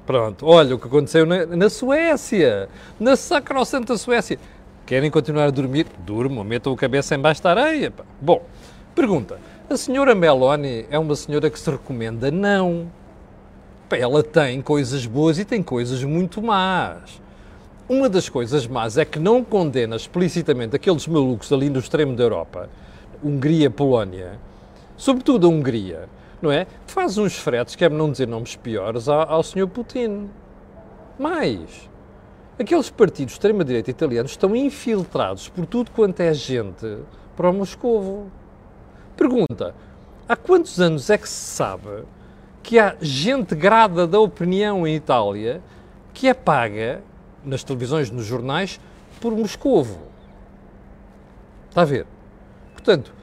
Pronto, 0.06 0.46
olha 0.46 0.76
o 0.76 0.80
que 0.80 0.88
aconteceu 0.88 1.26
na, 1.26 1.46
na 1.48 1.70
Suécia, 1.70 2.70
na 3.00 3.16
sacrosanta 3.16 3.98
Suécia. 3.98 4.38
Querem 4.86 5.10
continuar 5.10 5.46
a 5.46 5.50
dormir? 5.50 5.88
Durmam, 6.06 6.44
metam 6.44 6.72
a 6.74 6.78
cabeça 6.78 7.16
embaixo 7.16 7.42
da 7.42 7.52
areia. 7.52 7.90
Pá. 7.90 8.04
Bom, 8.22 8.46
pergunta. 8.94 9.40
A 9.68 9.76
senhora 9.76 10.14
Meloni 10.14 10.86
é 10.92 11.00
uma 11.00 11.16
senhora 11.16 11.50
que 11.50 11.60
se 11.60 11.72
recomenda? 11.72 12.30
Não 12.30 12.86
ela 13.98 14.24
tem 14.24 14.62
coisas 14.62 15.06
boas 15.06 15.40
e 15.40 15.46
tem 15.46 15.64
coisas 15.64 16.04
muito 16.04 16.42
más. 16.42 17.22
Uma 17.88 18.10
das 18.10 18.28
coisas 18.28 18.66
más 18.66 18.98
é 18.98 19.06
que 19.06 19.20
não 19.20 19.44
condena 19.44 19.96
explicitamente 19.96 20.75
aqueles 20.75 21.08
malucos 21.08 21.54
ali 21.54 21.70
no 21.70 21.80
extremo 21.80 22.16
da 22.16 22.24
Europa, 22.24 22.70
Hungria, 23.24 23.70
Polónia, 23.70 24.40
sobretudo 24.98 25.46
a 25.46 25.50
Hungria, 25.50 26.10
não 26.42 26.52
é? 26.52 26.66
Faz 26.88 27.18
uns 27.18 27.38
fretes, 27.38 27.75
quer 27.75 27.92
não 27.92 28.12
dizer 28.12 28.28
nomes 28.28 28.56
piores, 28.56 29.08
ao, 29.08 29.30
ao 29.30 29.44
Sr. 29.44 29.68
Putin. 29.68 30.30
Mais, 31.20 31.90
aqueles 32.58 32.90
partidos 32.90 33.34
de 33.34 33.38
extrema-direita 33.38 33.92
italianos 33.92 34.32
estão 34.32 34.56
infiltrados 34.56 35.48
por 35.50 35.66
tudo 35.66 35.92
quanto 35.92 36.20
é 36.22 36.34
gente 36.34 36.98
para 37.36 37.50
o 37.50 37.54
Moscovo. 37.54 38.32
Pergunta, 39.16 39.75
há 40.28 40.36
quantos 40.36 40.82
anos 40.82 41.10
é 41.10 41.18
que 41.18 41.30
se 41.30 41.56
sabe 41.56 42.04
que 42.66 42.80
há 42.80 42.96
gente 43.00 43.54
grada 43.54 44.08
da 44.08 44.20
opinião 44.20 44.88
em 44.88 44.96
Itália 44.96 45.62
que 46.12 46.28
é 46.28 46.34
paga 46.34 47.04
nas 47.46 47.64
televisões, 47.64 48.10
nos 48.10 48.26
jornais, 48.26 48.80
por 49.22 49.32
Moscovo. 49.34 50.00
Está 51.70 51.84
a 51.84 51.86
ver? 51.86 52.08
Portanto, 52.74 53.14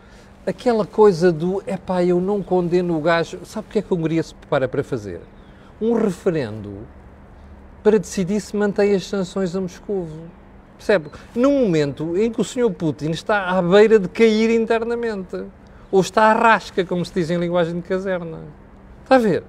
aquela 0.46 0.86
coisa 0.86 1.32
do 1.32 1.60
epá, 1.66 2.04
eu 2.04 2.20
não 2.20 2.40
condeno 2.40 2.96
o 2.96 3.00
gajo. 3.00 3.40
Sabe 3.44 3.66
o 3.68 3.72
que 3.72 3.80
é 3.80 3.82
que 3.82 3.92
a 3.92 3.96
Hungria 3.96 4.22
se 4.22 4.32
prepara 4.32 4.68
para 4.68 4.84
fazer? 4.84 5.20
Um 5.80 5.94
referendo 5.94 6.86
para 7.82 7.98
decidir 7.98 8.40
se 8.40 8.56
mantém 8.56 8.94
as 8.94 9.04
sanções 9.08 9.56
a 9.56 9.60
Moscovo. 9.60 10.26
Percebe? 10.76 11.10
Num 11.34 11.62
momento 11.64 12.16
em 12.16 12.30
que 12.30 12.40
o 12.40 12.44
Sr. 12.44 12.70
Putin 12.70 13.10
está 13.10 13.48
à 13.48 13.60
beira 13.60 13.98
de 13.98 14.08
cair 14.08 14.50
internamente. 14.50 15.44
Ou 15.90 16.00
está 16.00 16.26
à 16.26 16.32
rasca, 16.32 16.84
como 16.84 17.04
se 17.04 17.12
diz 17.12 17.28
em 17.28 17.38
linguagem 17.38 17.74
de 17.74 17.82
caserna. 17.82 18.61
Está 19.12 19.20
a 19.20 19.30
ver? 19.30 19.44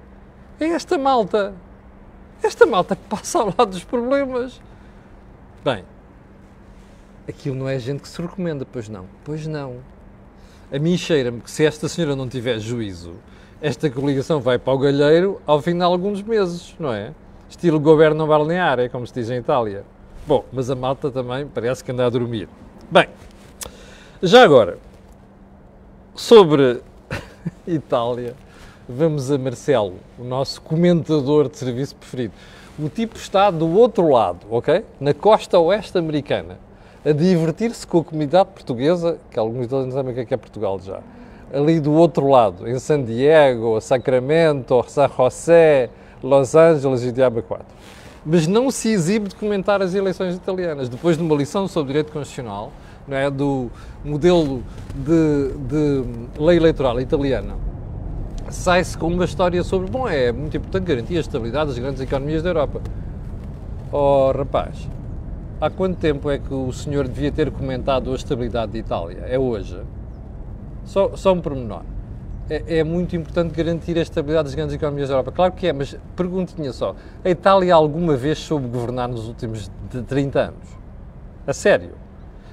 É 0.60 0.66
esta 0.66 0.98
malta. 0.98 1.54
Esta 2.42 2.66
malta 2.66 2.94
que 2.94 3.02
passa 3.08 3.38
ao 3.38 3.46
lado 3.46 3.70
dos 3.70 3.82
problemas. 3.82 4.60
Bem, 5.64 5.86
aquilo 7.26 7.56
não 7.56 7.66
é 7.66 7.78
gente 7.78 8.02
que 8.02 8.08
se 8.08 8.20
recomenda, 8.20 8.66
pois 8.70 8.90
não. 8.90 9.06
Pois 9.24 9.46
não. 9.46 9.76
A 10.70 10.78
mim 10.78 10.98
cheira-me 10.98 11.40
que 11.40 11.50
se 11.50 11.64
esta 11.64 11.88
senhora 11.88 12.14
não 12.14 12.28
tiver 12.28 12.58
juízo, 12.58 13.14
esta 13.58 13.88
coligação 13.88 14.38
vai 14.38 14.58
para 14.58 14.74
o 14.74 14.78
galheiro 14.78 15.40
ao 15.46 15.62
fim 15.62 15.74
de 15.74 15.82
alguns 15.82 16.20
meses, 16.20 16.74
não 16.78 16.92
é? 16.92 17.14
Estilo 17.48 17.80
governo 17.80 18.26
balnear, 18.26 18.78
é 18.80 18.90
como 18.90 19.06
se 19.06 19.14
diz 19.14 19.30
em 19.30 19.38
Itália. 19.38 19.82
Bom, 20.26 20.44
mas 20.52 20.68
a 20.68 20.74
malta 20.74 21.10
também 21.10 21.46
parece 21.46 21.82
que 21.82 21.90
anda 21.90 22.04
a 22.04 22.10
dormir. 22.10 22.50
Bem, 22.90 23.08
já 24.22 24.44
agora, 24.44 24.76
sobre 26.14 26.82
Itália, 27.66 28.43
vamos 28.88 29.30
a 29.30 29.38
Marcelo, 29.38 29.94
o 30.18 30.24
nosso 30.24 30.60
comentador 30.60 31.48
de 31.48 31.56
serviço 31.56 31.96
preferido. 31.96 32.34
O 32.78 32.88
tipo 32.88 33.16
está 33.16 33.50
do 33.50 33.68
outro 33.70 34.08
lado, 34.10 34.40
ok? 34.50 34.84
Na 35.00 35.14
costa 35.14 35.58
oeste 35.58 35.96
americana, 35.96 36.58
a 37.04 37.12
divertir-se 37.12 37.86
com 37.86 37.98
a 37.98 38.04
comunidade 38.04 38.50
portuguesa, 38.50 39.18
que 39.30 39.38
alguns 39.38 39.66
deles 39.66 39.86
não 39.86 39.92
sabem 39.92 40.12
o 40.12 40.14
que 40.14 40.20
é, 40.20 40.34
é 40.34 40.36
Portugal 40.36 40.78
já. 40.80 41.00
Ali 41.52 41.78
do 41.78 41.92
outro 41.92 42.28
lado, 42.28 42.68
em 42.68 42.78
San 42.78 43.02
Diego, 43.02 43.80
Sacramento, 43.80 44.84
San 44.88 45.08
José, 45.08 45.88
Los 46.22 46.54
Angeles 46.54 47.04
e 47.04 47.12
Diabo 47.12 47.42
4. 47.42 47.64
Mas 48.26 48.46
não 48.46 48.70
se 48.70 48.88
exibe 48.88 49.28
de 49.28 49.34
comentar 49.34 49.80
as 49.82 49.94
eleições 49.94 50.34
italianas. 50.34 50.88
Depois 50.88 51.16
de 51.16 51.22
uma 51.22 51.36
lição 51.36 51.68
sobre 51.68 51.92
direito 51.92 52.10
constitucional, 52.10 52.72
não 53.06 53.16
é, 53.16 53.30
do 53.30 53.70
modelo 54.02 54.62
de, 54.94 55.52
de 55.68 56.42
lei 56.42 56.56
eleitoral 56.56 57.00
italiana, 57.00 57.54
sai-se 58.54 58.96
com 58.96 59.08
uma 59.08 59.24
história 59.24 59.62
sobre, 59.62 59.90
bom, 59.90 60.08
é 60.08 60.30
muito 60.32 60.56
importante 60.56 60.84
garantir 60.84 61.16
a 61.16 61.20
estabilidade 61.20 61.70
das 61.70 61.78
grandes 61.78 62.00
economias 62.00 62.42
da 62.42 62.50
Europa. 62.50 62.80
Oh, 63.92 64.32
rapaz, 64.32 64.88
há 65.60 65.68
quanto 65.68 65.98
tempo 65.98 66.30
é 66.30 66.38
que 66.38 66.54
o 66.54 66.72
senhor 66.72 67.08
devia 67.08 67.32
ter 67.32 67.50
comentado 67.50 68.12
a 68.12 68.14
estabilidade 68.14 68.72
de 68.72 68.78
Itália? 68.78 69.24
É 69.26 69.38
hoje? 69.38 69.80
Só, 70.84 71.16
só 71.16 71.32
um 71.32 71.40
pormenor. 71.40 71.82
É, 72.48 72.78
é 72.78 72.84
muito 72.84 73.16
importante 73.16 73.52
garantir 73.54 73.98
a 73.98 74.02
estabilidade 74.02 74.44
das 74.44 74.54
grandes 74.54 74.74
economias 74.74 75.08
da 75.08 75.14
Europa. 75.14 75.32
Claro 75.32 75.52
que 75.52 75.66
é, 75.66 75.72
mas 75.72 75.96
perguntinha 76.14 76.72
só. 76.72 76.94
A 77.24 77.30
Itália 77.30 77.74
alguma 77.74 78.16
vez 78.16 78.38
soube 78.38 78.68
governar 78.68 79.08
nos 79.08 79.26
últimos 79.26 79.70
30 80.06 80.40
anos? 80.40 80.68
A 81.46 81.52
sério? 81.52 81.92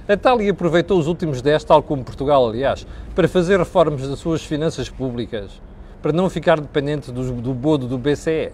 A 0.08 0.14
Itália 0.14 0.50
aproveitou 0.50 0.98
os 0.98 1.06
últimos 1.06 1.40
10, 1.40 1.62
tal 1.64 1.82
como 1.82 2.02
Portugal, 2.02 2.48
aliás, 2.48 2.86
para 3.14 3.28
fazer 3.28 3.58
reformas 3.58 4.08
das 4.08 4.18
suas 4.18 4.44
finanças 4.44 4.88
públicas, 4.88 5.60
para 6.02 6.12
não 6.12 6.28
ficar 6.28 6.60
dependente 6.60 7.12
do, 7.12 7.32
do 7.40 7.54
bodo 7.54 7.86
do 7.86 7.96
BCE. 7.96 8.50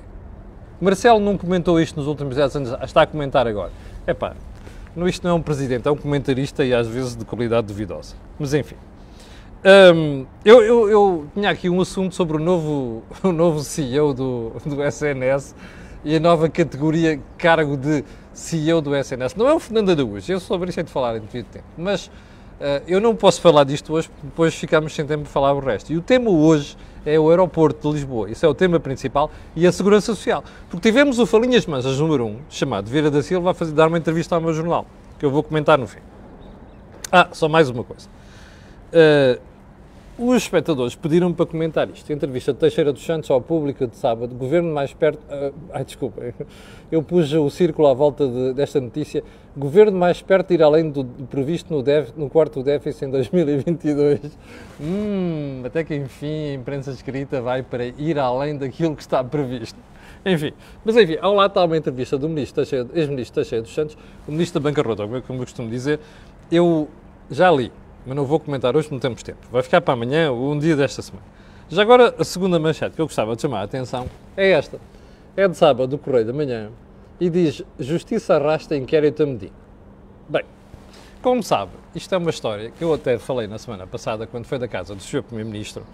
Marcelo 0.80 1.18
não 1.18 1.36
comentou 1.36 1.80
isto 1.80 1.96
nos 1.96 2.06
últimos 2.06 2.36
10 2.36 2.56
anos, 2.56 2.76
está 2.84 3.02
a 3.02 3.06
comentar 3.06 3.48
agora. 3.48 3.72
É 4.06 4.14
pá, 4.14 4.36
isto 5.06 5.24
não 5.24 5.32
é 5.32 5.34
um 5.34 5.42
presidente, 5.42 5.88
é 5.88 5.90
um 5.90 5.96
comentarista 5.96 6.64
e 6.64 6.74
às 6.74 6.86
vezes 6.86 7.16
de 7.16 7.24
qualidade 7.24 7.66
duvidosa. 7.66 8.14
Mas 8.38 8.54
enfim. 8.54 8.76
Um, 9.64 10.24
eu, 10.44 10.62
eu, 10.62 10.88
eu, 10.88 11.26
tinha 11.34 11.50
aqui 11.50 11.68
um 11.68 11.80
assunto 11.80 12.14
sobre 12.14 12.36
o 12.36 12.40
novo, 12.40 13.02
o 13.24 13.32
novo 13.32 13.60
CEO 13.60 14.14
do, 14.14 14.52
do 14.64 14.82
SNS 14.84 15.54
e 16.04 16.14
a 16.14 16.20
nova 16.20 16.48
categoria 16.48 17.20
cargo 17.36 17.76
de 17.76 18.04
CEO 18.32 18.80
do 18.80 18.94
SNS. 18.94 19.34
Não 19.34 19.48
é 19.48 19.54
o 19.54 19.58
Fernando 19.58 19.90
Araújo, 19.90 20.30
eu 20.30 20.38
sobre 20.38 20.70
isso 20.70 20.78
é 20.78 20.82
de 20.84 20.92
falar 20.92 21.16
em 21.16 21.20
devido 21.20 21.46
tempo, 21.46 21.64
mas 21.76 22.08
eu 22.86 23.00
não 23.00 23.14
posso 23.14 23.40
falar 23.40 23.64
disto 23.64 23.92
hoje 23.92 24.08
porque 24.08 24.26
depois 24.26 24.54
ficamos 24.54 24.94
sem 24.94 25.06
tempo 25.06 25.22
para 25.22 25.32
falar 25.32 25.52
o 25.52 25.60
resto. 25.60 25.92
E 25.92 25.96
o 25.96 26.02
tema 26.02 26.30
hoje 26.30 26.76
é 27.06 27.18
o 27.18 27.30
aeroporto 27.30 27.88
de 27.88 27.94
Lisboa, 27.94 28.30
isso 28.30 28.44
é 28.44 28.48
o 28.48 28.54
tema 28.54 28.78
principal, 28.78 29.30
e 29.56 29.66
a 29.66 29.72
segurança 29.72 30.14
social. 30.14 30.44
Porque 30.68 30.88
tivemos 30.88 31.18
o 31.18 31.26
Falinhas 31.26 31.66
Mansas 31.66 31.98
número 31.98 32.26
1, 32.26 32.38
chamado 32.50 32.90
Vieira 32.90 33.10
da 33.10 33.22
Silva, 33.22 33.52
a 33.52 33.54
fazer, 33.54 33.72
dar 33.72 33.88
uma 33.88 33.98
entrevista 33.98 34.34
ao 34.34 34.40
meu 34.40 34.52
jornal, 34.52 34.86
que 35.18 35.24
eu 35.24 35.30
vou 35.30 35.42
comentar 35.42 35.78
no 35.78 35.86
fim. 35.86 36.00
Ah, 37.10 37.28
só 37.32 37.48
mais 37.48 37.70
uma 37.70 37.82
coisa. 37.84 38.08
Uh, 38.92 39.40
os 40.18 40.42
espectadores 40.42 40.96
pediram 40.96 41.32
para 41.32 41.46
comentar 41.46 41.88
isto. 41.88 42.12
Entrevista 42.12 42.52
de 42.52 42.58
Teixeira 42.58 42.92
dos 42.92 43.04
Santos 43.04 43.30
ao 43.30 43.40
público 43.40 43.86
de 43.86 43.96
sábado. 43.96 44.34
Governo 44.34 44.74
mais 44.74 44.92
perto. 44.92 45.20
Uh, 45.32 45.54
ai, 45.72 45.84
desculpa. 45.84 46.20
Eu 46.90 47.04
pus 47.04 47.32
o 47.32 47.48
círculo 47.48 47.86
à 47.86 47.94
volta 47.94 48.26
de, 48.26 48.52
desta 48.52 48.80
notícia. 48.80 49.22
Governo 49.56 49.96
mais 49.96 50.20
perto 50.20 50.48
de 50.48 50.54
ir 50.54 50.62
além 50.62 50.90
do, 50.90 51.04
do 51.04 51.24
previsto 51.26 51.72
no, 51.72 51.84
def, 51.84 52.10
no 52.16 52.28
quarto 52.28 52.64
déficit 52.64 53.04
em 53.04 53.10
2022. 53.10 54.20
Hum, 54.80 55.62
até 55.64 55.84
que 55.84 55.94
enfim 55.94 56.50
a 56.50 56.54
imprensa 56.54 56.90
escrita 56.90 57.40
vai 57.40 57.62
para 57.62 57.86
ir 57.86 58.18
além 58.18 58.56
daquilo 58.56 58.96
que 58.96 59.02
está 59.02 59.22
previsto. 59.22 59.78
Enfim, 60.26 60.52
mas 60.84 60.96
enfim, 60.96 61.16
ao 61.20 61.32
lado 61.32 61.50
está 61.50 61.64
uma 61.64 61.76
entrevista 61.76 62.18
do 62.18 62.28
ministro 62.28 62.64
ex-ministro 62.92 63.36
Teixeira 63.36 63.62
dos 63.62 63.72
Santos, 63.72 63.96
o 64.26 64.32
ministro 64.32 64.60
da 64.60 64.68
bancarrota, 64.68 65.06
como 65.06 65.40
eu 65.40 65.44
costumo 65.44 65.70
dizer. 65.70 66.00
Eu 66.50 66.88
já 67.30 67.50
li 67.52 67.70
mas 68.08 68.16
não 68.16 68.24
vou 68.24 68.40
comentar 68.40 68.74
hoje, 68.74 68.88
não 68.90 68.98
temos 68.98 69.22
tempo. 69.22 69.38
Vai 69.52 69.62
ficar 69.62 69.82
para 69.82 69.92
amanhã 69.92 70.32
ou 70.32 70.52
um 70.52 70.58
dia 70.58 70.74
desta 70.74 71.02
semana. 71.02 71.24
Já 71.68 71.82
agora, 71.82 72.14
a 72.18 72.24
segunda 72.24 72.58
manchete 72.58 72.96
que 72.96 73.02
eu 73.02 73.06
gostava 73.06 73.36
de 73.36 73.42
chamar 73.42 73.60
a 73.60 73.64
atenção 73.64 74.08
é 74.34 74.52
esta. 74.52 74.80
É 75.36 75.46
de 75.46 75.54
sábado, 75.54 75.86
do 75.86 75.98
Correio 75.98 76.24
da 76.24 76.32
Manhã, 76.32 76.70
e 77.20 77.28
diz 77.28 77.62
Justiça 77.78 78.36
arrasta 78.36 78.74
inquérito 78.74 79.22
a 79.22 79.26
Medina. 79.26 79.52
Bem, 80.26 80.42
como 81.20 81.42
sabe, 81.42 81.72
isto 81.94 82.14
é 82.14 82.18
uma 82.18 82.30
história 82.30 82.70
que 82.70 82.82
eu 82.82 82.94
até 82.94 83.18
falei 83.18 83.46
na 83.46 83.58
semana 83.58 83.86
passada, 83.86 84.26
quando 84.26 84.46
foi 84.46 84.58
da 84.58 84.66
casa 84.66 84.94
do 84.94 85.02
Sr. 85.02 85.22
Primeiro-Ministro, 85.22 85.84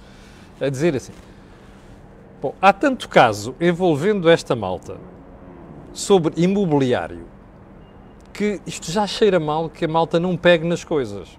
a 0.60 0.68
dizer 0.68 0.94
assim, 0.94 1.12
bom, 2.40 2.54
há 2.62 2.72
tanto 2.72 3.08
caso 3.08 3.56
envolvendo 3.60 4.30
esta 4.30 4.54
malta 4.54 4.98
sobre 5.92 6.40
imobiliário 6.40 7.26
que 8.32 8.60
isto 8.66 8.90
já 8.90 9.06
cheira 9.06 9.40
mal 9.40 9.68
que 9.68 9.84
a 9.84 9.88
malta 9.88 10.20
não 10.20 10.36
pegue 10.36 10.66
nas 10.66 10.84
coisas. 10.84 11.38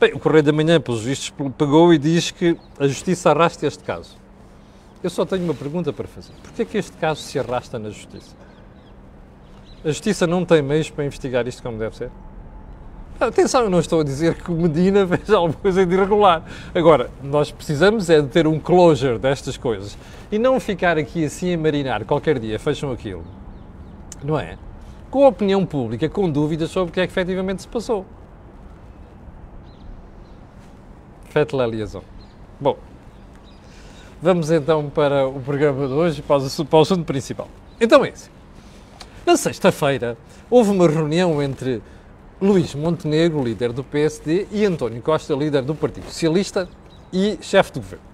Bem, 0.00 0.14
o 0.14 0.18
Correio 0.18 0.42
da 0.42 0.50
Manhã, 0.50 0.80
pelos 0.80 1.02
vistos, 1.02 1.28
pegou 1.58 1.92
e 1.92 1.98
diz 1.98 2.30
que 2.30 2.56
a 2.78 2.88
Justiça 2.88 3.32
arrasta 3.32 3.66
este 3.66 3.84
caso. 3.84 4.16
Eu 5.02 5.10
só 5.10 5.26
tenho 5.26 5.44
uma 5.44 5.52
pergunta 5.52 5.92
para 5.92 6.08
fazer. 6.08 6.32
Porquê 6.42 6.62
é 6.62 6.64
que 6.64 6.78
este 6.78 6.96
caso 6.96 7.20
se 7.20 7.38
arrasta 7.38 7.78
na 7.78 7.90
Justiça? 7.90 8.34
A 9.84 9.88
Justiça 9.88 10.26
não 10.26 10.42
tem 10.42 10.62
meios 10.62 10.88
para 10.88 11.04
investigar 11.04 11.46
isto 11.46 11.62
como 11.62 11.76
deve 11.76 11.94
ser? 11.94 12.10
Atenção, 13.20 13.64
eu 13.64 13.68
não 13.68 13.78
estou 13.78 14.00
a 14.00 14.02
dizer 14.02 14.36
que 14.36 14.50
Medina 14.50 15.04
fez 15.18 15.28
alguma 15.28 15.52
coisa 15.52 15.84
de 15.84 15.94
irregular. 15.94 16.44
Agora, 16.74 17.10
nós 17.22 17.50
precisamos 17.50 18.08
é 18.08 18.22
de 18.22 18.28
ter 18.28 18.46
um 18.46 18.58
closure 18.58 19.18
destas 19.18 19.58
coisas 19.58 19.98
e 20.32 20.38
não 20.38 20.58
ficar 20.58 20.96
aqui 20.96 21.26
assim 21.26 21.52
a 21.52 21.58
marinar. 21.58 22.06
Qualquer 22.06 22.38
dia 22.38 22.58
fecham 22.58 22.90
aquilo. 22.90 23.22
Não 24.24 24.38
é? 24.38 24.56
Com 25.10 25.26
a 25.26 25.28
opinião 25.28 25.66
pública, 25.66 26.08
com 26.08 26.30
dúvidas 26.30 26.70
sobre 26.70 26.90
o 26.90 26.94
que 26.94 27.00
é 27.02 27.06
que 27.06 27.12
efetivamente 27.12 27.60
se 27.60 27.68
passou. 27.68 28.06
Fete 31.30 31.54
la 31.54 31.64
liaison. 31.64 32.02
Bom, 32.60 32.76
vamos 34.20 34.50
então 34.50 34.90
para 34.90 35.26
o 35.26 35.40
programa 35.40 35.86
de 35.86 35.92
hoje, 35.92 36.22
para 36.22 36.38
o, 36.38 36.64
para 36.66 36.78
o 36.78 36.82
assunto 36.82 37.04
principal. 37.04 37.48
Então 37.80 38.04
é 38.04 38.10
isso. 38.10 38.28
Na 39.24 39.36
sexta-feira, 39.36 40.18
houve 40.50 40.70
uma 40.70 40.88
reunião 40.88 41.40
entre 41.40 41.80
Luís 42.42 42.74
Montenegro, 42.74 43.44
líder 43.44 43.72
do 43.72 43.84
PSD, 43.84 44.48
e 44.50 44.64
António 44.64 45.00
Costa, 45.00 45.32
líder 45.32 45.62
do 45.62 45.72
Partido 45.74 46.06
Socialista 46.06 46.68
e 47.12 47.38
chefe 47.40 47.72
do 47.72 47.80
governo. 47.80 48.04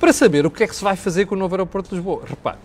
Para 0.00 0.12
saber 0.12 0.44
o 0.44 0.50
que 0.50 0.64
é 0.64 0.66
que 0.66 0.74
se 0.74 0.82
vai 0.82 0.96
fazer 0.96 1.26
com 1.26 1.36
o 1.36 1.38
novo 1.38 1.54
aeroporto 1.54 1.90
de 1.90 1.94
Lisboa. 1.94 2.24
Repare, 2.26 2.58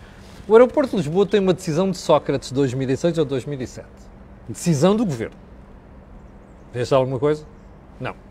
o 0.48 0.54
aeroporto 0.54 0.92
de 0.92 0.98
Lisboa 0.98 1.28
tem 1.28 1.40
uma 1.40 1.54
decisão 1.54 1.92
de 1.92 1.98
Sócrates 1.98 2.50
de 2.50 2.56
2006 2.56 3.20
ou 3.20 3.26
2007. 3.26 3.88
Decisão 4.50 4.96
do 4.96 5.06
governo. 5.06 5.36
Vês 6.74 6.92
alguma 6.92 7.20
coisa? 7.20 7.46
Não. 8.00 8.31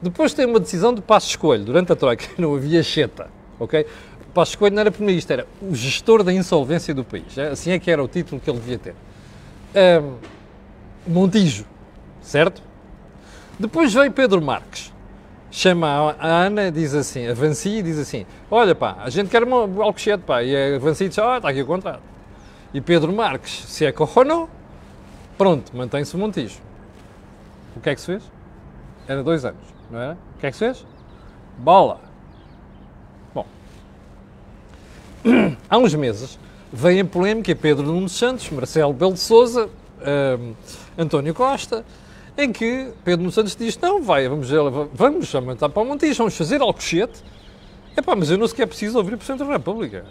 Depois 0.00 0.32
tem 0.32 0.46
uma 0.46 0.60
decisão 0.60 0.94
de 0.94 1.02
passo 1.02 1.28
escolho. 1.28 1.64
Durante 1.64 1.92
a 1.92 1.96
Troika 1.96 2.26
não 2.38 2.54
havia 2.54 2.82
cheta, 2.82 3.28
ok? 3.58 3.86
Passo 4.32 4.52
escolho 4.52 4.72
não 4.72 4.80
era 4.80 4.90
primeiro-ministro, 4.90 5.32
era 5.32 5.46
o 5.60 5.74
gestor 5.74 6.22
da 6.22 6.32
insolvência 6.32 6.94
do 6.94 7.02
país. 7.04 7.36
É, 7.36 7.48
assim 7.48 7.72
é 7.72 7.78
que 7.78 7.90
era 7.90 8.02
o 8.02 8.06
título 8.06 8.40
que 8.40 8.48
ele 8.48 8.58
devia 8.60 8.78
ter. 8.78 8.94
Um, 9.74 10.14
Montijo, 11.06 11.64
certo? 12.22 12.62
Depois 13.58 13.92
veio 13.92 14.12
Pedro 14.12 14.40
Marques. 14.40 14.92
Chama 15.50 16.14
a 16.18 16.26
Ana, 16.26 16.70
diz 16.70 16.94
assim, 16.94 17.26
avancia 17.26 17.78
e 17.80 17.82
diz 17.82 17.98
assim: 17.98 18.26
Olha, 18.50 18.74
pá, 18.74 18.98
a 19.00 19.08
gente 19.08 19.30
quer 19.30 19.42
um 19.42 19.82
Alcochete, 19.82 20.22
pá. 20.22 20.42
E 20.42 20.74
avancia 20.74 21.08
diz: 21.08 21.18
Ah, 21.18 21.38
está 21.38 21.48
aqui 21.48 21.62
o 21.62 21.66
contrato. 21.66 22.02
E 22.72 22.82
Pedro 22.82 23.10
Marques, 23.12 23.64
se 23.66 23.86
é 23.86 23.90
corrono, 23.90 24.48
pronto, 25.38 25.74
mantém-se 25.74 26.14
o 26.14 26.18
Montijo. 26.18 26.60
O 27.74 27.80
que 27.80 27.88
é 27.88 27.94
que 27.94 28.00
se 28.00 28.06
fez? 28.06 28.22
Era 29.08 29.22
dois 29.22 29.42
anos 29.46 29.77
não 29.90 30.00
é? 30.00 30.12
O 30.12 30.40
que 30.40 30.46
é 30.46 30.50
que 30.50 30.56
se 30.56 30.64
fez? 30.64 30.86
Bola! 31.58 32.00
Bom, 33.34 33.46
há 35.68 35.78
uns 35.78 35.94
meses 35.94 36.38
vem 36.72 37.00
a 37.00 37.04
polémica 37.04 37.54
Pedro 37.54 37.86
Nuno 37.86 38.08
Santos, 38.08 38.48
Marcelo 38.50 38.92
Belo 38.92 39.14
de 39.14 39.20
Souza, 39.20 39.68
um, 40.38 40.54
António 40.96 41.34
Costa, 41.34 41.84
em 42.36 42.52
que 42.52 42.92
Pedro 43.04 43.22
Nuno 43.22 43.32
Santos 43.32 43.56
diz, 43.56 43.78
não, 43.78 44.02
vai, 44.02 44.28
vamos, 44.28 44.48
vamos 44.92 45.34
aumentar 45.34 45.68
para 45.68 45.82
o 45.82 45.86
Montijo, 45.86 46.18
vamos 46.18 46.36
fazer 46.36 46.60
Alcochete. 46.60 47.24
Epá, 47.96 48.14
mas 48.14 48.30
eu 48.30 48.38
não 48.38 48.46
sequer 48.46 48.66
preciso 48.66 48.96
ouvir 48.98 49.14
o 49.14 49.18
Presidente 49.18 49.44
da 49.44 49.52
República. 49.52 50.04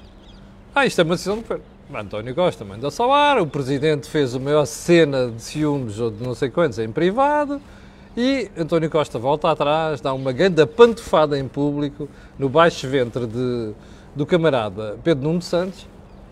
Ah, 0.75 0.85
isto 0.85 0.99
é 0.99 1.03
uma 1.03 1.15
decisão 1.15 1.37
do 1.37 1.41
governo. 1.41 1.63
António 1.95 2.35
Costa 2.35 2.65
manda 2.65 2.91
só 2.91 3.13
ar, 3.13 3.39
o 3.39 3.47
Presidente 3.47 4.09
fez 4.09 4.35
a 4.35 4.39
maior 4.39 4.65
cena 4.65 5.31
de 5.31 5.41
ciúmes 5.41 5.99
ou 5.99 6.11
de 6.11 6.21
não 6.21 6.35
sei 6.35 6.49
quantos 6.49 6.77
em 6.79 6.91
privado 6.91 7.61
e 8.17 8.49
António 8.57 8.89
Costa 8.89 9.19
volta 9.19 9.51
atrás, 9.51 10.01
dá 10.01 10.11
uma 10.11 10.31
grande 10.31 10.65
pantofada 10.65 11.37
em 11.37 11.47
público 11.47 12.09
no 12.39 12.49
baixo 12.49 12.87
ventre 12.87 13.27
de, 13.27 13.73
do 14.15 14.25
camarada 14.25 14.97
Pedro 15.03 15.25
Nuno 15.25 15.41
Santos 15.43 15.87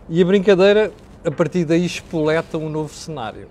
e 0.10 0.20
a 0.20 0.26
brincadeira 0.26 0.92
a 1.24 1.30
partir 1.30 1.64
daí 1.64 1.86
espoleta 1.86 2.58
um 2.58 2.72
novo 2.72 2.92
cenário. 2.92 3.48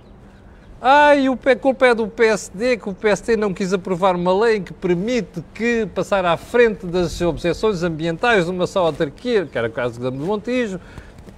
Ai, 0.83 1.29
o 1.29 1.39
culpa 1.61 1.87
é 1.87 1.95
do 1.95 2.09
PSD, 2.09 2.77
que 2.77 2.89
o 2.89 2.93
PSD 2.93 3.37
não 3.37 3.55
quis 3.55 3.73
aprovar 3.73 4.17
uma 4.17 4.37
lei 4.37 4.59
que 4.59 4.73
permite 4.73 5.43
que 5.55 5.87
passar 5.95 6.25
à 6.25 6.37
frente 6.37 6.87
das 6.87 7.21
obsessões 7.21 7.85
ambientais 7.85 8.47
de 8.47 8.51
uma 8.51 8.67
só 8.67 8.87
autarquia, 8.87 9.47
que 9.47 9.57
era 9.57 9.69
o 9.69 9.71
caso 9.71 10.01
de 10.01 10.11
Montijo, 10.11 10.81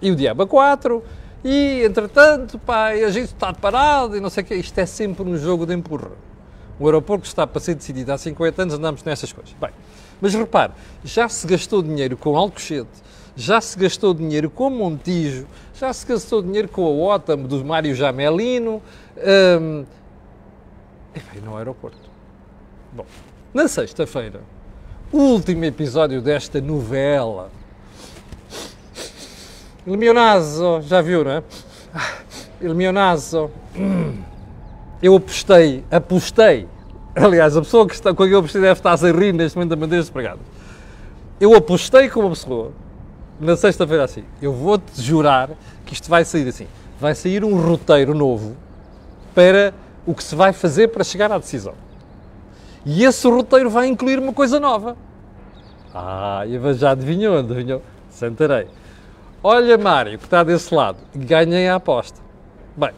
e 0.00 0.10
o 0.10 0.16
Diabo 0.16 0.46
4, 0.46 1.02
e 1.44 1.84
entretanto, 1.84 2.58
pá, 2.58 2.88
a 2.88 3.10
gente 3.10 3.26
está 3.26 3.52
parado 3.52 4.16
e 4.16 4.20
não 4.20 4.30
sei 4.30 4.42
o 4.42 4.46
quê. 4.46 4.54
Isto 4.56 4.78
é 4.78 4.86
sempre 4.86 5.28
um 5.28 5.36
jogo 5.36 5.66
de 5.66 5.74
empurra. 5.74 6.25
O 6.78 6.87
aeroporto 6.87 7.26
está 7.26 7.47
para 7.47 7.61
ser 7.61 7.75
decidido 7.75 8.12
há 8.12 8.18
50 8.18 8.62
anos, 8.62 8.75
andamos 8.75 9.02
nessas 9.02 9.33
coisas. 9.33 9.54
Bem, 9.61 9.71
mas 10.21 10.35
repare, 10.35 10.73
já 11.04 11.28
se 11.28 11.47
gastou 11.47 11.83
dinheiro 11.83 12.16
com 12.16 12.37
Alcochete, 12.37 13.02
já 13.35 13.61
se 13.61 13.78
gastou 13.78 14.12
dinheiro 14.14 14.50
com 14.50 14.71
Montijo, 14.71 15.47
já 15.75 15.92
se 15.92 16.06
gastou 16.06 16.42
dinheiro 16.42 16.68
com 16.68 16.85
a 16.85 17.14
OTAM 17.14 17.38
do 17.38 17.64
Mário 17.64 17.95
Jamelino, 17.95 18.83
um, 19.61 19.85
e 21.14 21.21
bem, 21.21 21.42
no 21.42 21.56
aeroporto. 21.56 22.11
Bom, 22.92 23.06
na 23.52 23.68
sexta-feira, 23.68 24.40
o 25.12 25.18
último 25.18 25.64
episódio 25.64 26.21
desta 26.21 26.61
novela. 26.61 27.50
Il 29.87 29.97
mio 29.97 30.12
naso, 30.12 30.80
já 30.83 31.00
viu, 31.00 31.25
não 31.25 31.30
é? 31.30 31.42
Il 32.61 32.75
mio 32.75 32.92
naso. 32.92 33.50
Eu 35.02 35.16
apostei, 35.16 35.84
apostei. 35.90 36.68
Aliás, 37.14 37.56
a 37.56 37.60
pessoa 37.60 37.86
que 37.86 37.94
está, 37.94 38.14
com 38.14 38.24
quem 38.24 38.32
eu 38.32 38.38
apostei 38.38 38.60
deve 38.60 38.78
estar 38.78 38.92
a 38.92 39.12
rir 39.12 39.32
neste 39.32 39.56
momento 39.56 39.70
da 39.70 39.76
maneira 39.76 40.02
despregada. 40.02 40.40
Eu 41.40 41.54
apostei 41.54 42.08
com 42.08 42.20
uma 42.20 42.30
pessoa 42.30 42.72
na 43.38 43.56
sexta-feira 43.56 44.04
assim, 44.04 44.24
eu 44.40 44.52
vou-te 44.52 45.00
jurar 45.00 45.50
que 45.84 45.92
isto 45.92 46.08
vai 46.08 46.24
sair 46.24 46.48
assim. 46.48 46.66
Vai 46.98 47.14
sair 47.14 47.44
um 47.44 47.60
roteiro 47.60 48.14
novo 48.14 48.56
para 49.34 49.74
o 50.06 50.14
que 50.14 50.24
se 50.24 50.34
vai 50.34 50.52
fazer 50.52 50.88
para 50.88 51.04
chegar 51.04 51.30
à 51.30 51.38
decisão. 51.38 51.74
E 52.84 53.04
esse 53.04 53.28
roteiro 53.28 53.68
vai 53.68 53.86
incluir 53.86 54.18
uma 54.18 54.32
coisa 54.32 54.58
nova. 54.58 54.96
Ah, 55.94 56.42
já 56.74 56.92
adivinhou, 56.92 57.38
adivinhou? 57.38 57.82
Santarei. 58.10 58.68
Olha, 59.42 59.76
Mário, 59.76 60.18
que 60.18 60.24
está 60.24 60.42
desse 60.42 60.74
lado, 60.74 60.98
ganhei 61.14 61.68
a 61.68 61.76
aposta. 61.76 62.20
Bem, 62.76 62.90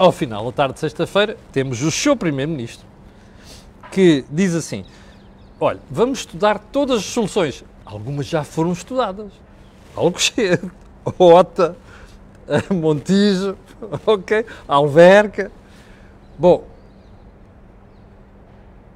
ao 0.00 0.10
final 0.10 0.46
da 0.46 0.52
tarde 0.52 0.74
de 0.74 0.80
sexta-feira, 0.80 1.36
temos 1.52 1.82
o 1.82 1.90
seu 1.90 2.16
Primeiro-Ministro, 2.16 2.86
que 3.92 4.24
diz 4.30 4.54
assim: 4.54 4.86
Olha, 5.60 5.78
vamos 5.90 6.20
estudar 6.20 6.58
todas 6.58 7.00
as 7.00 7.04
soluções 7.04 7.62
algumas 7.84 8.26
já 8.26 8.42
foram 8.42 8.72
estudadas. 8.72 9.30
Alcochete, 9.94 10.70
Ota, 11.18 11.76
Montijo, 12.72 13.58
ok? 14.06 14.46
Alverca. 14.66 15.52
Bom, 16.38 16.64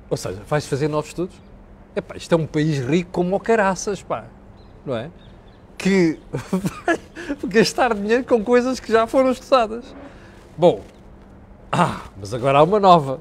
ou 0.08 0.16
seja, 0.16 0.40
vais 0.48 0.66
fazer 0.66 0.88
novos 0.88 1.08
estudos? 1.10 1.36
Epá, 1.94 2.16
isto 2.16 2.34
é 2.34 2.38
um 2.38 2.46
país 2.46 2.78
rico 2.78 3.10
como 3.12 3.36
o 3.36 3.40
caraças, 3.40 4.02
pá, 4.02 4.24
não 4.86 4.96
é? 4.96 5.10
Que 5.76 6.18
vai 6.32 6.98
gastar 7.44 7.92
dinheiro 7.94 8.24
com 8.24 8.42
coisas 8.42 8.80
que 8.80 8.90
já 8.90 9.06
foram 9.06 9.32
estudadas. 9.32 9.84
Bom, 10.56 10.80
ah, 11.74 12.02
mas 12.16 12.32
agora 12.32 12.58
há 12.58 12.62
uma 12.62 12.78
nova. 12.78 13.18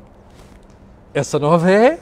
Essa 1.13 1.39
nova 1.39 1.72
é 1.72 2.00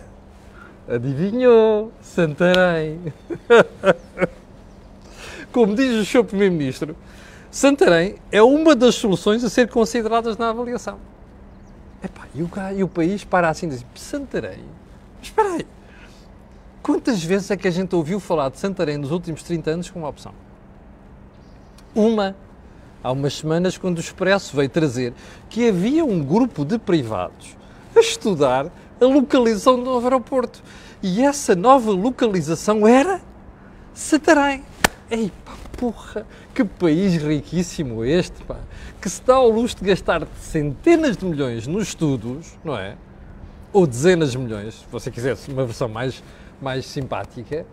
Adivinhou? 0.88 1.92
Santarém. 2.02 3.14
Como 5.52 5.76
diz 5.76 5.94
o 5.94 6.06
seu 6.06 6.24
Primeiro-Ministro, 6.24 6.96
Santarém 7.50 8.16
é 8.32 8.42
uma 8.42 8.76
das 8.76 8.96
soluções 8.96 9.44
a 9.44 9.50
ser 9.50 9.70
consideradas 9.70 10.38
na 10.38 10.50
avaliação. 10.50 10.98
Epá, 12.04 12.28
e, 12.34 12.42
o, 12.42 12.50
e 12.76 12.84
o 12.84 12.88
país 12.88 13.24
para 13.24 13.50
assim 13.50 13.70
diz: 13.70 13.86
Santarém? 13.96 14.64
Mas 15.18 15.28
espera 15.28 15.54
aí. 15.54 15.68
Quantas 16.82 17.24
vezes 17.24 17.52
é 17.52 17.58
que 17.58 17.68
a 17.68 17.72
gente 17.72 17.96
ouviu 17.96 18.20
falar 18.20 18.50
de 18.50 18.58
Santarém 18.58 18.98
nos 18.98 19.12
últimos 19.12 19.44
30 19.44 19.72
anos 19.72 19.90
como 19.90 20.08
opção? 20.08 20.34
Uma. 21.94 22.36
Há 23.04 23.12
umas 23.12 23.38
semanas, 23.38 23.78
quando 23.78 23.98
o 23.98 24.02
Expresso 24.02 24.56
veio 24.56 24.70
trazer 24.70 25.14
que 25.50 25.70
havia 25.70 26.06
um 26.06 26.24
grupo 26.24 26.64
de 26.64 26.78
privados 26.78 27.58
a 27.96 28.00
estudar 28.00 28.68
a 29.00 29.06
localização 29.06 29.76
do 29.76 29.84
novo 29.84 30.06
aeroporto. 30.06 30.62
E 31.02 31.22
essa 31.22 31.56
nova 31.56 31.92
localização 31.92 32.88
era 32.88 33.20
Santarém. 33.94 34.64
Ei, 35.10 35.32
pá, 35.44 35.52
porra, 35.78 36.26
que 36.54 36.64
país 36.64 37.16
riquíssimo 37.22 38.06
este, 38.06 38.44
pá, 38.44 38.58
que 39.02 39.10
se 39.10 39.22
dá 39.24 39.36
ao 39.36 39.50
luxo 39.50 39.78
de 39.78 39.86
gastar 39.86 40.28
centenas 40.40 41.18
de 41.18 41.26
milhões 41.26 41.66
nos 41.66 41.88
estudos, 41.88 42.56
não 42.64 42.78
é? 42.78 42.96
Ou 43.74 43.88
dezenas 43.88 44.32
de 44.32 44.38
milhões, 44.38 44.76
se 44.76 44.86
você 44.92 45.10
quisesse 45.10 45.52
uma 45.52 45.66
versão 45.66 45.90
mais, 45.90 46.24
mais 46.62 46.86
simpática, 46.86 47.66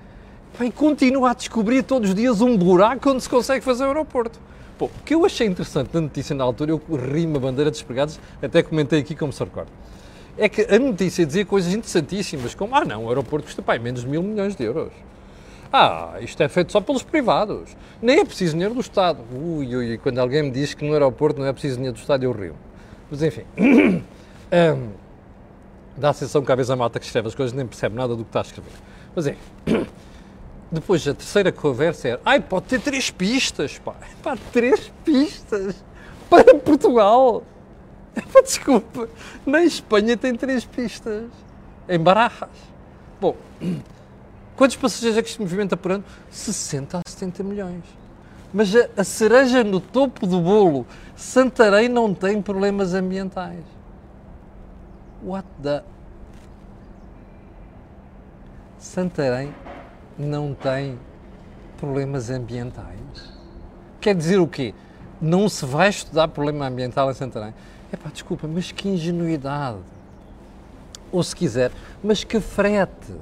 pá, 0.56 0.64
e 0.64 0.72
continua 0.72 1.30
a 1.30 1.34
descobrir 1.34 1.82
todos 1.82 2.08
os 2.08 2.14
dias 2.14 2.40
um 2.40 2.56
buraco 2.56 3.10
onde 3.10 3.22
se 3.22 3.28
consegue 3.28 3.64
fazer 3.64 3.84
o 3.84 3.88
aeroporto. 3.88 4.40
Pô, 4.78 4.86
o 4.86 4.90
que 5.04 5.14
eu 5.14 5.24
achei 5.24 5.46
interessante 5.46 5.90
na 5.92 6.00
notícia 6.00 6.34
na 6.34 6.44
altura, 6.44 6.70
eu 6.70 6.80
ri 6.96 7.26
uma 7.26 7.40
bandeira 7.40 7.70
despregados, 7.70 8.20
até 8.40 8.62
comentei 8.62 9.00
aqui 9.00 9.14
como 9.14 9.32
se 9.32 9.42
recorda 9.42 9.70
é 10.38 10.48
que 10.48 10.62
a 10.62 10.78
notícia 10.78 11.26
dizia 11.26 11.44
coisas 11.44 11.74
interessantíssimas, 11.74 12.54
como, 12.54 12.74
ah 12.74 12.84
não, 12.84 13.04
o 13.04 13.08
aeroporto 13.08 13.44
custa 13.44 13.60
pai, 13.60 13.78
menos 13.78 14.02
de 14.02 14.06
mil 14.06 14.22
milhões 14.22 14.54
de 14.54 14.64
euros. 14.64 14.92
Ah, 15.72 16.14
isto 16.20 16.42
é 16.42 16.48
feito 16.48 16.72
só 16.72 16.80
pelos 16.80 17.02
privados. 17.02 17.76
Nem 18.00 18.20
é 18.20 18.24
preciso 18.24 18.52
dinheiro 18.52 18.72
do 18.72 18.80
Estado. 18.80 19.18
Ui, 19.34 19.76
ui, 19.76 19.98
quando 19.98 20.18
alguém 20.18 20.44
me 20.44 20.50
diz 20.50 20.72
que 20.72 20.86
no 20.86 20.92
aeroporto 20.94 21.40
não 21.40 21.46
é 21.46 21.52
preciso 21.52 21.74
dinheiro 21.74 21.94
do 21.94 22.00
Estado, 22.00 22.22
eu 22.24 22.32
rio. 22.32 22.54
Mas 23.10 23.22
enfim, 23.22 23.42
um, 23.58 24.02
dá 25.96 26.10
a 26.10 26.12
sensação 26.12 26.42
que 26.42 26.50
às 26.50 26.56
vezes 26.56 26.70
a 26.70 26.90
que 26.90 27.04
escreve 27.04 27.28
as 27.28 27.34
coisas 27.34 27.52
nem 27.52 27.66
percebe 27.66 27.96
nada 27.96 28.14
do 28.16 28.22
que 28.22 28.30
está 28.30 28.40
a 28.40 28.42
escrever. 28.42 28.72
Mas 29.14 29.26
é, 29.26 29.36
depois 30.70 31.06
a 31.08 31.14
terceira 31.14 31.50
conversa 31.50 32.08
é, 32.08 32.20
ai, 32.24 32.40
pode 32.40 32.66
ter 32.66 32.80
três 32.80 33.10
pistas, 33.10 33.78
pá. 33.78 33.94
Pá, 34.22 34.36
três 34.52 34.92
pistas 35.04 35.74
para 36.28 36.54
Portugal. 36.56 37.42
Desculpa, 38.44 39.08
na 39.46 39.62
Espanha 39.62 40.16
tem 40.16 40.34
três 40.34 40.64
pistas, 40.64 41.30
em 41.88 41.98
Barajas. 41.98 42.50
Bom, 43.18 43.34
quantos 44.56 44.76
passageiros 44.76 45.18
é 45.18 45.22
que 45.22 45.30
isto 45.30 45.40
movimenta 45.40 45.76
por 45.76 45.92
ano? 45.92 46.04
60 46.30 46.98
a 46.98 47.00
70 47.08 47.42
milhões. 47.42 47.84
Mas 48.52 48.74
a, 48.76 48.88
a 48.98 49.04
cereja 49.04 49.64
no 49.64 49.80
topo 49.80 50.26
do 50.26 50.40
bolo, 50.40 50.86
Santarém 51.16 51.88
não 51.88 52.12
tem 52.12 52.42
problemas 52.42 52.92
ambientais. 52.92 53.64
What 55.22 55.46
the... 55.62 55.82
Santarém 58.78 59.52
não 60.18 60.54
tem 60.54 60.98
problemas 61.78 62.28
ambientais? 62.30 62.98
Quer 64.00 64.14
dizer 64.14 64.38
o 64.38 64.46
quê? 64.46 64.74
Não 65.20 65.48
se 65.48 65.64
vai 65.64 65.88
estudar 65.88 66.28
problema 66.28 66.66
ambiental 66.66 67.10
em 67.10 67.14
Santarém? 67.14 67.54
Epá, 67.92 68.10
desculpa, 68.10 68.46
mas 68.46 68.72
que 68.72 68.88
ingenuidade. 68.88 69.78
Ou 71.10 71.22
se 71.22 71.34
quiser, 71.34 71.72
mas 72.02 72.24
que 72.24 72.40
frete. 72.40 73.14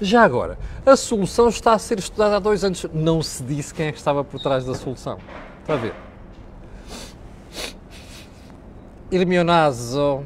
Já 0.00 0.22
agora, 0.22 0.58
a 0.84 0.96
solução 0.96 1.48
está 1.48 1.72
a 1.72 1.78
ser 1.78 1.98
estudada 1.98 2.36
há 2.36 2.38
dois 2.38 2.64
anos. 2.64 2.86
Não 2.92 3.22
se 3.22 3.42
disse 3.42 3.72
quem 3.72 3.86
é 3.86 3.92
que 3.92 3.98
estava 3.98 4.24
por 4.24 4.40
trás 4.40 4.64
da 4.64 4.74
solução. 4.74 5.18
Está 5.60 5.74
a 5.74 5.76
ver? 5.76 5.94
Irmionazo. 9.10 10.24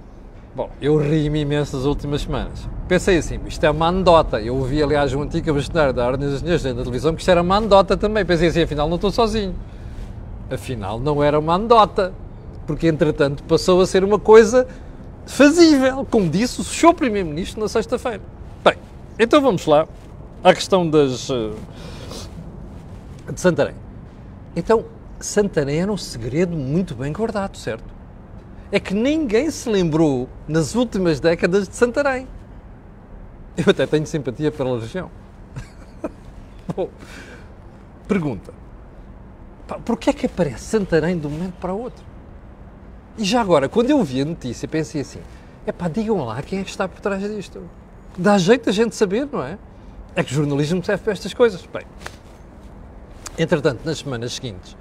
Bom, 0.54 0.70
eu 0.80 0.96
ri-me 0.96 1.40
imenso 1.40 1.76
nas 1.76 1.84
últimas 1.84 2.22
semanas. 2.22 2.68
Pensei 2.86 3.18
assim, 3.18 3.40
isto 3.46 3.64
é 3.64 3.70
uma 3.70 3.88
anedota. 3.88 4.40
Eu 4.40 4.54
ouvi, 4.54 4.80
aliás, 4.80 5.12
um 5.12 5.22
antigo 5.22 5.52
bastonário 5.52 5.92
da 5.92 6.06
Ordem 6.06 6.28
dos 6.28 6.36
Engenheiros 6.42 6.62
da 6.62 6.74
televisão 6.74 7.12
que 7.12 7.20
isto 7.20 7.30
era 7.30 7.42
uma 7.42 7.56
anedota 7.56 7.96
também. 7.96 8.24
Pensei 8.24 8.48
assim, 8.48 8.62
afinal 8.62 8.88
não 8.88 8.94
estou 8.94 9.10
sozinho. 9.10 9.54
Afinal 10.48 11.00
não 11.00 11.20
era 11.22 11.40
uma 11.40 11.54
anedota 11.54 12.12
porque 12.66 12.86
entretanto 12.86 13.42
passou 13.44 13.80
a 13.80 13.86
ser 13.86 14.04
uma 14.04 14.18
coisa 14.18 14.66
fazível, 15.26 16.06
como 16.08 16.28
disse 16.28 16.60
o 16.60 16.64
seu 16.64 16.94
Primeiro-Ministro 16.94 17.60
na 17.60 17.68
sexta-feira. 17.68 18.20
Bem, 18.64 18.74
então 19.18 19.40
vamos 19.40 19.66
lá 19.66 19.88
à 20.42 20.54
questão 20.54 20.88
das. 20.88 21.30
Eh, 21.30 21.50
de 23.32 23.40
Santarém. 23.40 23.74
Então, 24.54 24.84
Santarém 25.18 25.80
era 25.80 25.90
um 25.90 25.96
segredo 25.96 26.56
muito 26.56 26.94
bem 26.94 27.12
guardado, 27.12 27.56
certo? 27.56 27.93
É 28.74 28.80
que 28.80 28.92
ninguém 28.92 29.48
se 29.52 29.70
lembrou 29.70 30.28
nas 30.48 30.74
últimas 30.74 31.20
décadas 31.20 31.68
de 31.68 31.76
Santarém. 31.76 32.26
Eu 33.56 33.66
até 33.68 33.86
tenho 33.86 34.04
simpatia 34.04 34.50
pela 34.50 34.80
região. 34.80 35.08
Bom, 36.74 36.90
pergunta: 38.08 38.52
porquê 39.84 40.10
é 40.10 40.12
que 40.12 40.26
aparece 40.26 40.64
Santarém 40.64 41.16
de 41.16 41.24
um 41.24 41.30
momento 41.30 41.54
para 41.60 41.72
o 41.72 41.82
outro? 41.82 42.04
E 43.16 43.22
já 43.22 43.40
agora, 43.40 43.68
quando 43.68 43.90
eu 43.90 44.02
vi 44.02 44.22
a 44.22 44.24
notícia, 44.24 44.66
pensei 44.66 45.02
assim: 45.02 45.20
é 45.64 45.70
pá, 45.70 45.86
digam 45.86 46.24
lá 46.24 46.42
quem 46.42 46.58
é 46.58 46.64
que 46.64 46.70
está 46.70 46.88
por 46.88 46.98
trás 46.98 47.22
disto. 47.22 47.62
Dá 48.18 48.36
jeito 48.38 48.68
a 48.70 48.72
gente 48.72 48.96
saber, 48.96 49.28
não 49.30 49.40
é? 49.40 49.56
É 50.16 50.24
que 50.24 50.32
o 50.32 50.34
jornalismo 50.34 50.82
serve 50.82 51.04
para 51.04 51.12
estas 51.12 51.32
coisas. 51.32 51.64
Bem, 51.72 51.86
entretanto, 53.38 53.82
nas 53.84 53.98
semanas 53.98 54.32
seguintes, 54.32 54.76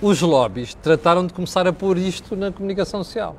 os 0.00 0.20
lobbies 0.20 0.74
trataram 0.74 1.26
de 1.26 1.32
começar 1.32 1.66
a 1.66 1.72
pôr 1.72 1.98
isto 1.98 2.36
na 2.36 2.52
comunicação 2.52 3.02
social. 3.02 3.36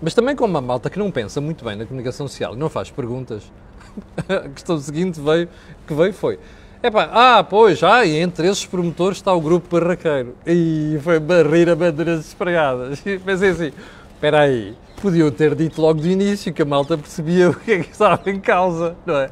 Mas 0.00 0.14
também 0.14 0.36
com 0.36 0.44
uma 0.44 0.60
malta 0.60 0.88
que 0.88 0.98
não 0.98 1.10
pensa 1.10 1.40
muito 1.40 1.64
bem 1.64 1.76
na 1.76 1.84
comunicação 1.84 2.28
social 2.28 2.54
e 2.54 2.56
não 2.56 2.68
faz 2.68 2.90
perguntas, 2.90 3.42
a 4.28 4.48
questão 4.48 4.78
seguinte 4.78 5.20
veio, 5.20 5.48
que 5.86 5.94
veio 5.94 6.12
foi, 6.12 6.38
Epá, 6.80 7.10
ah, 7.12 7.42
pois, 7.42 7.82
ah, 7.82 8.04
e 8.04 8.16
entre 8.18 8.46
esses 8.46 8.64
promotores 8.64 9.18
está 9.18 9.32
o 9.32 9.40
grupo 9.40 9.68
barraqueiro. 9.68 10.36
E 10.46 10.96
foi 11.02 11.18
barrir 11.18 11.68
a 11.68 11.74
bandeiras 11.74 12.24
espregadas. 12.24 13.04
E 13.04 13.18
pensei 13.24 13.50
assim, 13.50 13.72
espera 14.14 14.42
aí, 14.42 14.76
podiam 15.02 15.28
ter 15.28 15.56
dito 15.56 15.82
logo 15.82 16.00
do 16.00 16.06
início 16.06 16.52
que 16.52 16.62
a 16.62 16.64
malta 16.64 16.96
percebia 16.96 17.50
o 17.50 17.54
que 17.54 17.72
é 17.72 17.78
que 17.80 17.90
estava 17.90 18.30
em 18.30 18.38
causa, 18.38 18.94
não 19.04 19.16
é? 19.16 19.28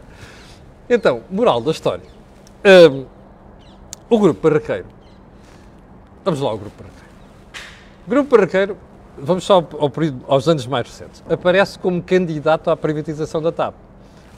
Então, 0.90 1.22
moral 1.30 1.60
da 1.60 1.70
história. 1.70 2.02
Um, 2.90 3.04
o 4.10 4.18
grupo 4.18 4.48
barraqueiro. 4.48 4.95
Vamos 6.26 6.40
lá 6.40 6.50
ao 6.50 6.58
grupo 6.58 6.82
barraqueiro. 6.82 7.06
O 8.04 8.10
grupo 8.10 8.36
barraqueiro, 8.36 8.76
vamos 9.16 9.44
só 9.44 9.54
ao, 9.54 9.92
aos 10.26 10.48
anos 10.48 10.66
mais 10.66 10.88
recentes, 10.88 11.22
aparece 11.30 11.78
como 11.78 12.02
candidato 12.02 12.68
à 12.68 12.76
privatização 12.76 13.40
da 13.40 13.52
TAP, 13.52 13.74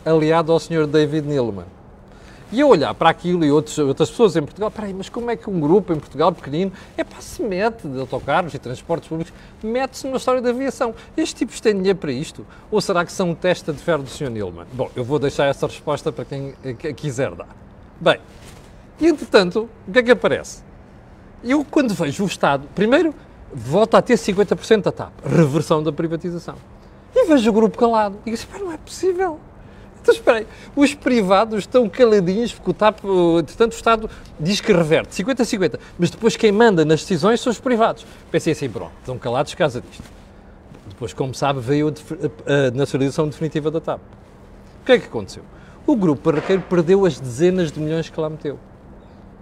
aliado 0.04 0.52
ao 0.52 0.60
Sr. 0.60 0.86
David 0.86 1.26
Neilman 1.26 1.64
e 2.52 2.60
eu 2.60 2.68
olhar 2.68 2.92
para 2.94 3.08
aquilo 3.08 3.42
e 3.42 3.50
outros, 3.50 3.78
outras 3.78 4.10
pessoas 4.10 4.36
em 4.36 4.42
Portugal, 4.42 4.70
peraí, 4.70 4.92
mas 4.92 5.08
como 5.08 5.30
é 5.30 5.36
que 5.36 5.48
um 5.48 5.58
grupo 5.58 5.94
em 5.94 5.98
Portugal 5.98 6.30
pequenino, 6.30 6.72
é 6.94 7.02
para 7.02 7.22
se 7.22 7.42
mete 7.42 7.88
de 7.88 7.98
autocarros 7.98 8.52
e 8.52 8.58
transportes 8.58 9.08
públicos, 9.08 9.32
mete-se 9.62 10.06
numa 10.06 10.18
história 10.18 10.42
da 10.42 10.50
aviação. 10.50 10.94
Estes 11.16 11.38
tipos 11.38 11.58
têm 11.58 11.74
dinheiro 11.74 11.98
para 11.98 12.12
isto? 12.12 12.46
Ou 12.70 12.82
será 12.82 13.02
que 13.02 13.12
são 13.12 13.34
testa 13.34 13.72
de 13.72 13.78
ferro 13.78 14.02
do 14.02 14.10
Sr. 14.10 14.30
Nilman? 14.30 14.66
Bom, 14.74 14.90
eu 14.94 15.04
vou 15.04 15.18
deixar 15.18 15.46
essa 15.46 15.66
resposta 15.66 16.12
para 16.12 16.26
quem 16.26 16.54
quiser 16.96 17.34
dar. 17.34 17.48
Bem, 17.98 18.18
e 19.00 19.06
entretanto, 19.06 19.68
o 19.86 19.92
que 19.92 19.98
é 19.98 20.02
que 20.02 20.10
aparece? 20.10 20.67
Eu, 21.42 21.64
quando 21.64 21.94
vejo 21.94 22.24
o 22.24 22.26
Estado, 22.26 22.68
primeiro, 22.74 23.14
volta 23.52 23.98
a 23.98 24.02
ter 24.02 24.14
50% 24.14 24.82
da 24.82 24.92
TAP, 24.92 25.12
reversão 25.24 25.82
da 25.82 25.92
privatização. 25.92 26.56
E 27.14 27.26
vejo 27.26 27.50
o 27.50 27.52
grupo 27.52 27.78
calado. 27.78 28.18
Digo 28.24 28.34
assim, 28.34 28.46
não 28.58 28.72
é 28.72 28.76
possível. 28.76 29.38
Então, 30.00 30.14
espera 30.14 30.38
aí, 30.38 30.46
os 30.74 30.94
privados 30.94 31.60
estão 31.60 31.88
caladinhos 31.88 32.52
porque 32.52 32.70
o 32.70 32.74
TAP, 32.74 33.00
entretanto, 33.38 33.72
o 33.72 33.76
Estado 33.76 34.10
diz 34.38 34.60
que 34.60 34.72
reverte 34.72 35.14
50 35.14 35.42
a 35.42 35.44
50, 35.44 35.80
mas 35.98 36.10
depois 36.10 36.36
quem 36.36 36.50
manda 36.50 36.84
nas 36.84 37.00
decisões 37.00 37.40
são 37.40 37.50
os 37.50 37.60
privados. 37.60 38.06
Pensei 38.30 38.52
assim, 38.52 38.68
pronto, 38.68 38.92
estão 39.00 39.18
calados 39.18 39.52
por 39.52 39.58
causa 39.58 39.80
disto. 39.80 40.04
Depois, 40.88 41.12
como 41.12 41.34
sabe, 41.34 41.60
veio 41.60 41.92
a 42.46 42.76
nacionalização 42.76 43.28
definitiva 43.28 43.70
da 43.70 43.80
TAP. 43.80 44.00
O 44.82 44.86
que 44.86 44.92
é 44.92 44.98
que 44.98 45.06
aconteceu? 45.06 45.42
O 45.86 45.94
grupo 45.94 46.30
Barraqueiro 46.30 46.62
perdeu 46.62 47.04
as 47.04 47.20
dezenas 47.20 47.70
de 47.70 47.78
milhões 47.78 48.08
que 48.08 48.20
lá 48.20 48.28
meteu. 48.28 48.58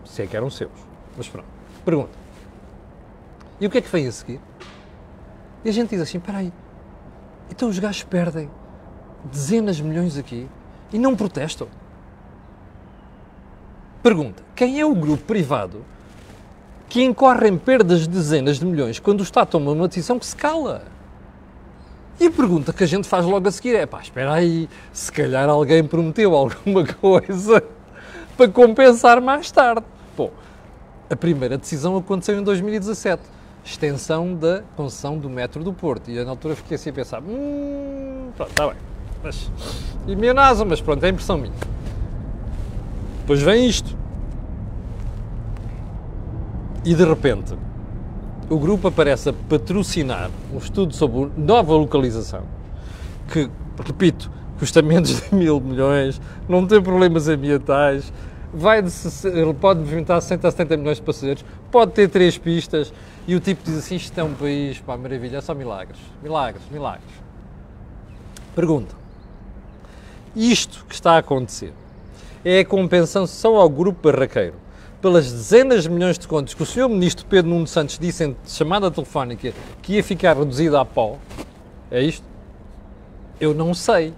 Se 0.04 0.22
é 0.22 0.26
que 0.26 0.36
eram 0.36 0.50
seus. 0.50 0.70
Mas 1.16 1.28
pronto. 1.28 1.55
Pergunta. 1.86 2.10
E 3.60 3.66
o 3.66 3.70
que 3.70 3.78
é 3.78 3.80
que 3.80 3.88
vem 3.88 4.08
a 4.08 4.12
seguir? 4.12 4.40
E 5.64 5.68
a 5.68 5.72
gente 5.72 5.90
diz 5.90 6.00
assim, 6.00 6.18
espera 6.18 6.38
aí, 6.38 6.52
então 7.48 7.68
os 7.68 7.78
gajos 7.78 8.02
perdem 8.02 8.50
dezenas 9.24 9.76
de 9.76 9.84
milhões 9.84 10.18
aqui 10.18 10.48
e 10.92 10.98
não 10.98 11.14
protestam? 11.14 11.68
Pergunta: 14.02 14.42
quem 14.54 14.80
é 14.80 14.84
o 14.84 14.94
grupo 14.96 15.22
privado 15.24 15.84
que 16.88 17.04
incorre 17.04 17.48
em 17.48 17.56
perdas 17.56 18.00
de 18.00 18.08
dezenas 18.08 18.58
de 18.58 18.66
milhões 18.66 18.98
quando 18.98 19.20
o 19.20 19.22
Estado 19.22 19.48
toma 19.48 19.70
uma 19.70 19.86
decisão 19.86 20.18
que 20.18 20.26
se 20.26 20.34
cala? 20.34 20.82
E 22.18 22.26
a 22.26 22.30
pergunta 22.32 22.72
que 22.72 22.82
a 22.82 22.86
gente 22.86 23.06
faz 23.06 23.24
logo 23.24 23.46
a 23.46 23.52
seguir 23.52 23.76
é: 23.76 23.86
pá, 23.86 24.00
espera 24.00 24.32
aí, 24.32 24.68
se 24.92 25.12
calhar 25.12 25.48
alguém 25.48 25.84
prometeu 25.84 26.34
alguma 26.34 26.84
coisa 27.00 27.62
para 28.36 28.48
compensar 28.48 29.20
mais 29.20 29.52
tarde. 29.52 29.84
Bom, 30.16 30.32
a 31.08 31.16
primeira 31.16 31.56
decisão 31.56 31.96
aconteceu 31.96 32.38
em 32.38 32.42
2017 32.42 33.22
extensão 33.64 34.34
da 34.34 34.62
concessão 34.76 35.18
do 35.18 35.28
metro 35.28 35.62
do 35.64 35.72
Porto. 35.72 36.10
E 36.10 36.16
eu, 36.16 36.24
na 36.24 36.30
altura 36.30 36.54
fiquei 36.54 36.76
assim 36.76 36.90
a 36.90 36.92
pensar: 36.92 37.20
hum, 37.22 38.30
pronto, 38.36 38.50
está 38.50 38.68
bem. 38.68 38.76
Mas, 39.22 39.50
e 40.06 40.14
minha 40.14 40.32
NASA, 40.32 40.64
mas 40.64 40.80
pronto, 40.80 41.04
é 41.04 41.08
impressão 41.08 41.36
minha. 41.36 41.52
Depois 43.20 43.42
vem 43.42 43.66
isto. 43.66 43.96
E 46.84 46.94
de 46.94 47.04
repente, 47.04 47.56
o 48.48 48.58
grupo 48.58 48.86
aparece 48.86 49.30
a 49.30 49.32
patrocinar 49.32 50.30
um 50.54 50.58
estudo 50.58 50.94
sobre 50.94 51.32
nova 51.36 51.72
localização, 51.72 52.44
que, 53.32 53.50
repito, 53.84 54.30
custa 54.60 54.80
menos 54.82 55.20
de 55.20 55.34
mil 55.34 55.60
milhões, 55.60 56.20
não 56.48 56.64
tem 56.64 56.80
problemas 56.80 57.26
ambientais, 57.26 58.12
vai 58.52 58.82
de, 58.82 58.90
pode 59.60 59.80
movimentar 59.80 60.20
60 60.20 60.48
a 60.48 60.50
70 60.50 60.76
milhões 60.76 60.96
de 60.96 61.02
passageiros, 61.02 61.44
pode 61.70 61.92
ter 61.92 62.08
três 62.08 62.38
pistas, 62.38 62.92
e 63.26 63.34
o 63.34 63.40
tipo 63.40 63.62
diz 63.64 63.78
assim, 63.78 63.96
isto 63.96 64.18
é 64.18 64.24
um 64.24 64.34
país, 64.34 64.78
pá, 64.80 64.96
maravilha, 64.96 65.38
é 65.38 65.40
só 65.40 65.54
milagres, 65.54 65.98
milagres, 66.22 66.62
milagres. 66.70 67.10
Pergunta, 68.54 68.94
isto 70.34 70.84
que 70.88 70.94
está 70.94 71.12
a 71.12 71.18
acontecer 71.18 71.72
é 72.44 72.60
a 72.60 72.64
compensação 72.64 73.56
ao 73.56 73.68
grupo 73.68 74.10
barraqueiro 74.10 74.54
pelas 75.00 75.30
dezenas 75.30 75.84
de 75.84 75.90
milhões 75.90 76.18
de 76.18 76.26
contos 76.26 76.54
que 76.54 76.62
o 76.62 76.66
Sr. 76.66 76.88
Ministro 76.88 77.26
Pedro 77.26 77.50
Nuno 77.50 77.66
Santos 77.66 77.98
disse 77.98 78.24
em 78.24 78.36
chamada 78.46 78.90
telefónica 78.90 79.52
que 79.82 79.94
ia 79.94 80.02
ficar 80.02 80.36
reduzida 80.36 80.80
a 80.80 80.84
pó. 80.84 81.18
É 81.90 82.02
isto? 82.02 82.24
Eu 83.40 83.54
não 83.54 83.74
sei. 83.74 84.14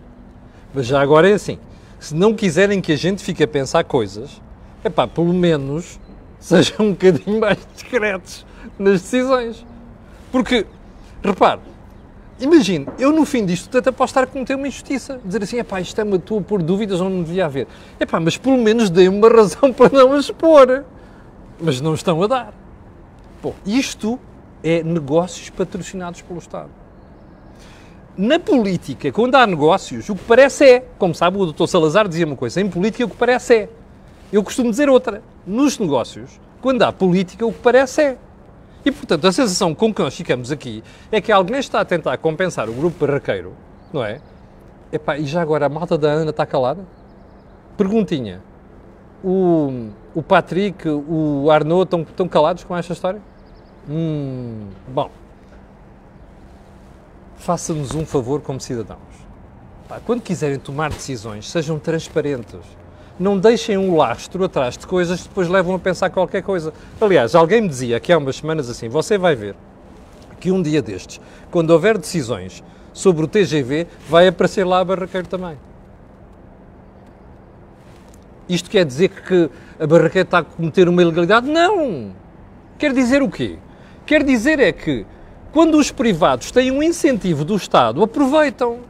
Mas 0.73 0.87
já 0.87 1.01
agora 1.01 1.29
é 1.29 1.35
assim. 1.35 1.59
Se 1.99 2.15
não 2.15 2.35
quiserem 2.35 2.81
que 2.81 2.93
a 2.93 2.97
gente 2.97 3.23
fique 3.23 3.43
a 3.43 3.49
pensar 3.49 3.85
coisas, 3.85 4.41
é 4.85 4.89
pá, 4.89 5.07
pelo 5.07 5.33
menos 5.33 5.99
sejam 6.39 6.87
um 6.87 6.91
bocadinho 6.91 7.41
mais 7.41 7.59
discretos 7.75 8.47
nas 8.79 9.03
decisões. 9.03 9.65
Porque, 10.31 10.67
repare, 11.23 11.61
Imagine, 12.41 12.87
eu 13.01 13.11
no 13.11 13.25
fim 13.25 13.45
disto 13.45 13.77
até 13.77 13.91
posso 13.91 14.13
estar 14.13 14.23
a 14.23 14.27
cometer 14.27 14.55
uma 14.55 14.69
injustiça. 14.69 15.21
Dizer 15.25 15.43
assim, 15.43 15.59
epá, 15.59 15.81
isto 15.81 16.01
é-me 16.01 16.15
a 16.15 16.41
pôr 16.41 16.63
dúvidas 16.63 17.01
onde 17.01 17.17
não 17.17 17.23
devia 17.25 17.47
haver. 17.47 17.67
Epá, 17.99 18.21
mas 18.21 18.37
pelo 18.37 18.57
menos 18.57 18.91
dei 18.91 19.09
uma 19.09 19.27
razão 19.29 19.73
para 19.73 19.91
não 19.91 20.23
pôr. 20.35 20.85
Mas 21.61 21.81
não 21.81 21.95
estão 21.95 22.23
a 22.23 22.29
dar. 22.29 22.55
Bom, 23.43 23.55
isto 23.67 24.21
é 24.63 24.85
negócios 24.85 25.51
patrocinados 25.51 26.23
pelo 26.23 26.39
Estado. 26.39 26.71
Na 28.19 28.37
política, 28.37 29.13
quando 29.13 29.37
há 29.37 29.47
negócios, 29.47 30.09
o 30.09 30.17
que 30.17 30.25
parece 30.25 30.65
é, 30.65 30.85
como 30.99 31.15
sabe, 31.15 31.39
o 31.39 31.53
Dr. 31.53 31.69
Salazar 31.69 32.09
dizia 32.09 32.27
uma 32.27 32.35
coisa, 32.35 32.61
em 32.61 32.69
política 32.69 33.05
o 33.05 33.09
que 33.09 33.17
parece 33.17 33.55
é. 33.55 33.69
Eu 34.33 34.43
costumo 34.43 34.71
dizer 34.71 34.91
outra. 34.91 35.23
Nos 35.47 35.79
negócios, 35.79 36.41
quando 36.61 36.83
há 36.83 36.93
política, 36.93 37.47
o 37.47 37.53
que 37.53 37.61
parece 37.61 38.03
é. 38.03 38.19
E, 38.85 38.91
portanto, 38.91 39.25
a 39.25 39.31
sensação 39.31 39.73
com 39.73 39.95
que 39.95 40.03
nós 40.03 40.17
ficamos 40.17 40.51
aqui 40.51 40.83
é 41.13 41.21
que 41.21 41.31
alguém 41.31 41.61
está 41.61 41.81
a 41.81 41.85
tentar 41.85 42.19
compensar 42.19 42.69
o 42.69 42.73
grupo 42.73 43.07
barraqueiro, 43.07 43.53
não 43.93 44.05
é? 44.05 44.21
Epá, 44.93 45.17
e 45.17 45.25
já 45.25 45.41
agora 45.41 45.67
a 45.67 45.69
malta 45.69 45.97
da 45.97 46.09
Ana 46.09 46.31
está 46.31 46.45
calada? 46.45 46.85
Perguntinha. 47.77 48.43
O, 49.23 49.91
o 50.13 50.25
Patrick, 50.25 50.89
o 50.89 51.49
Arnaud 51.53 51.85
estão, 51.85 52.01
estão 52.01 52.27
calados 52.27 52.65
com 52.65 52.77
esta 52.77 52.93
história? 52.93 53.23
Hum, 53.89 54.67
bom. 54.89 55.09
Faça-nos 57.39 57.95
um 57.95 58.05
favor 58.05 58.41
como 58.41 58.61
cidadãos. 58.61 58.99
quando 60.05 60.21
quiserem 60.21 60.59
tomar 60.59 60.91
decisões, 60.91 61.51
sejam 61.51 61.79
transparentes 61.79 62.79
não 63.19 63.37
deixem 63.37 63.77
um 63.77 63.97
lastro 63.97 64.45
atrás 64.45 64.79
de 64.79 64.87
coisas 64.87 65.23
que 65.23 65.29
depois 65.29 65.49
levam 65.49 65.75
a 65.75 65.79
pensar 65.79 66.09
qualquer 66.11 66.43
coisa. 66.43 66.73
Aliás, 67.01 67.35
alguém 67.35 67.63
me 67.63 67.69
dizia 67.69 67.99
que 67.99 68.13
há 68.13 68.19
umas 68.19 68.37
semanas 68.37 68.71
assim, 68.71 68.89
você 68.89 69.19
vai 69.19 69.35
ver 69.35 69.57
que 70.39 70.53
um 70.53 70.63
dia 70.63 70.81
destes, 70.81 71.21
quando 71.51 71.71
houver 71.71 71.99
decisões 71.99 72.63
sobre 72.93 73.25
o 73.25 73.29
TGV, 73.29 73.89
vai 74.09 74.29
aparecer 74.29 74.65
lá 74.65 74.79
a 74.79 74.85
Barraqueiro 74.85 75.27
também. 75.27 75.59
Isto 78.49 78.71
quer 78.71 78.85
dizer 78.85 79.09
que 79.09 79.51
a 79.81 79.87
Barraqueiro 79.87 80.27
está 80.27 80.39
a 80.39 80.45
cometer 80.45 80.89
uma 80.89 81.03
ilegalidade? 81.03 81.51
Não! 81.51 82.13
Quer 82.79 82.93
dizer 82.93 83.21
o 83.21 83.29
quê? 83.29 83.59
Quer 84.07 84.23
dizer 84.23 84.61
é 84.61 84.71
que 84.71 85.05
quando 85.53 85.79
os 85.79 85.91
privados 85.91 86.51
têm 86.51 86.71
um 86.71 86.83
incentivo 86.83 87.45
do 87.45 87.57
Estado, 87.57 88.03
aproveitam. 88.03 88.81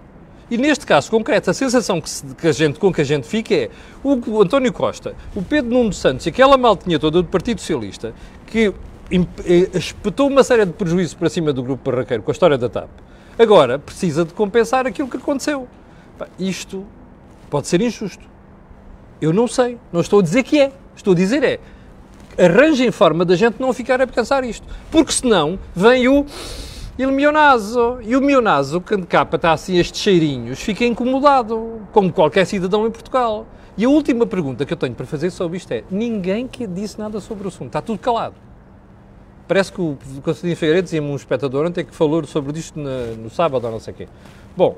E 0.51 0.57
neste 0.57 0.87
caso 0.87 1.11
concreto, 1.11 1.51
a 1.51 1.55
sensação 1.55 2.01
que, 2.01 2.09
se, 2.09 2.25
que 2.35 2.49
a 2.49 2.53
gente, 2.53 2.79
com 2.79 2.92
que 2.92 3.03
a 3.03 3.05
gente 3.05 3.27
fica 3.27 3.55
é 3.55 3.71
o 4.03 4.40
António 4.40 4.73
Costa, 4.73 5.14
o 5.37 5.42
Pedro 5.42 5.71
Nuno 5.71 5.92
Santos 5.92 6.25
e 6.25 6.31
aquela 6.31 6.57
maltinha 6.57 6.99
toda 6.99 7.21
do 7.21 7.29
Partido 7.29 7.61
Socialista 7.61 8.14
que 8.47 8.73
eh, 9.11 9.68
espetou 9.75 10.27
uma 10.27 10.42
série 10.42 10.64
de 10.64 10.73
prejuízos 10.73 11.12
para 11.12 11.29
cima 11.29 11.53
do 11.53 11.62
Grupo 11.62 11.90
Barraqueiro 11.90 12.23
com 12.23 12.31
a 12.31 12.33
história 12.33 12.57
da 12.57 12.68
TAP, 12.68 12.88
agora 13.38 13.79
precisa 13.79 14.25
de 14.25 14.33
compensar 14.33 14.87
aquilo 14.87 15.09
que 15.09 15.18
aconteceu. 15.18 15.68
Isto 16.38 16.87
pode 17.51 17.68
ser 17.68 17.81
injusto. 17.81 18.25
Eu 19.21 19.33
não 19.33 19.47
sei. 19.47 19.79
Não 19.92 20.01
estou 20.01 20.21
a 20.21 20.23
dizer 20.23 20.42
que 20.42 20.61
é. 20.61 20.73
Estou 20.97 21.12
a 21.12 21.16
dizer 21.16 21.42
é 21.44 21.61
arranjem 22.38 22.90
forma 22.90 23.24
da 23.24 23.37
gente 23.37 23.61
não 23.61 23.72
ficar 23.72 24.01
a 24.01 24.07
pensar 24.07 24.44
isto. 24.44 24.66
Porque 24.90 25.12
senão 25.12 25.59
vem 25.74 26.09
o 26.09 26.24
il 26.98 27.12
mio 27.12 27.31
naso. 27.31 27.98
E 28.03 28.16
o 28.16 28.20
meu 28.20 28.42
naso, 28.42 28.81
quando 28.81 29.07
capa 29.07 29.37
está 29.37 29.53
assim 29.53 29.79
estes 29.79 30.01
cheirinhos, 30.01 30.61
fica 30.61 30.85
incomodado, 30.85 31.83
como 31.92 32.12
qualquer 32.12 32.44
cidadão 32.44 32.87
em 32.87 32.90
Portugal. 32.90 33.46
E 33.77 33.85
a 33.85 33.88
última 33.88 34.27
pergunta 34.27 34.66
que 34.66 34.72
eu 34.72 34.77
tenho 34.77 34.94
para 34.94 35.07
fazer 35.07 35.31
sobre 35.31 35.57
isto 35.57 35.70
é: 35.72 35.85
ninguém 35.90 36.48
que 36.48 36.66
disse 36.66 36.98
nada 36.98 37.20
sobre 37.20 37.44
o 37.44 37.48
assunto, 37.48 37.68
está 37.68 37.81
tudo 37.81 37.98
calado. 37.98 38.35
Parece 39.46 39.72
que 39.72 39.81
o 39.81 39.96
Constantino 40.22 40.57
Figueiredo 40.57 40.85
dizia-me 40.85 41.09
um 41.09 41.16
espectador 41.16 41.66
ontem 41.66 41.83
que 41.83 41.94
falou 41.94 42.22
sobre 42.27 42.59
isto 42.59 42.79
no 42.79 43.31
sábado 43.31 43.64
ou 43.64 43.70
não 43.72 43.81
sei 43.81 43.94
o 43.94 43.96
quê. 43.96 44.09
Bom, 44.55 44.77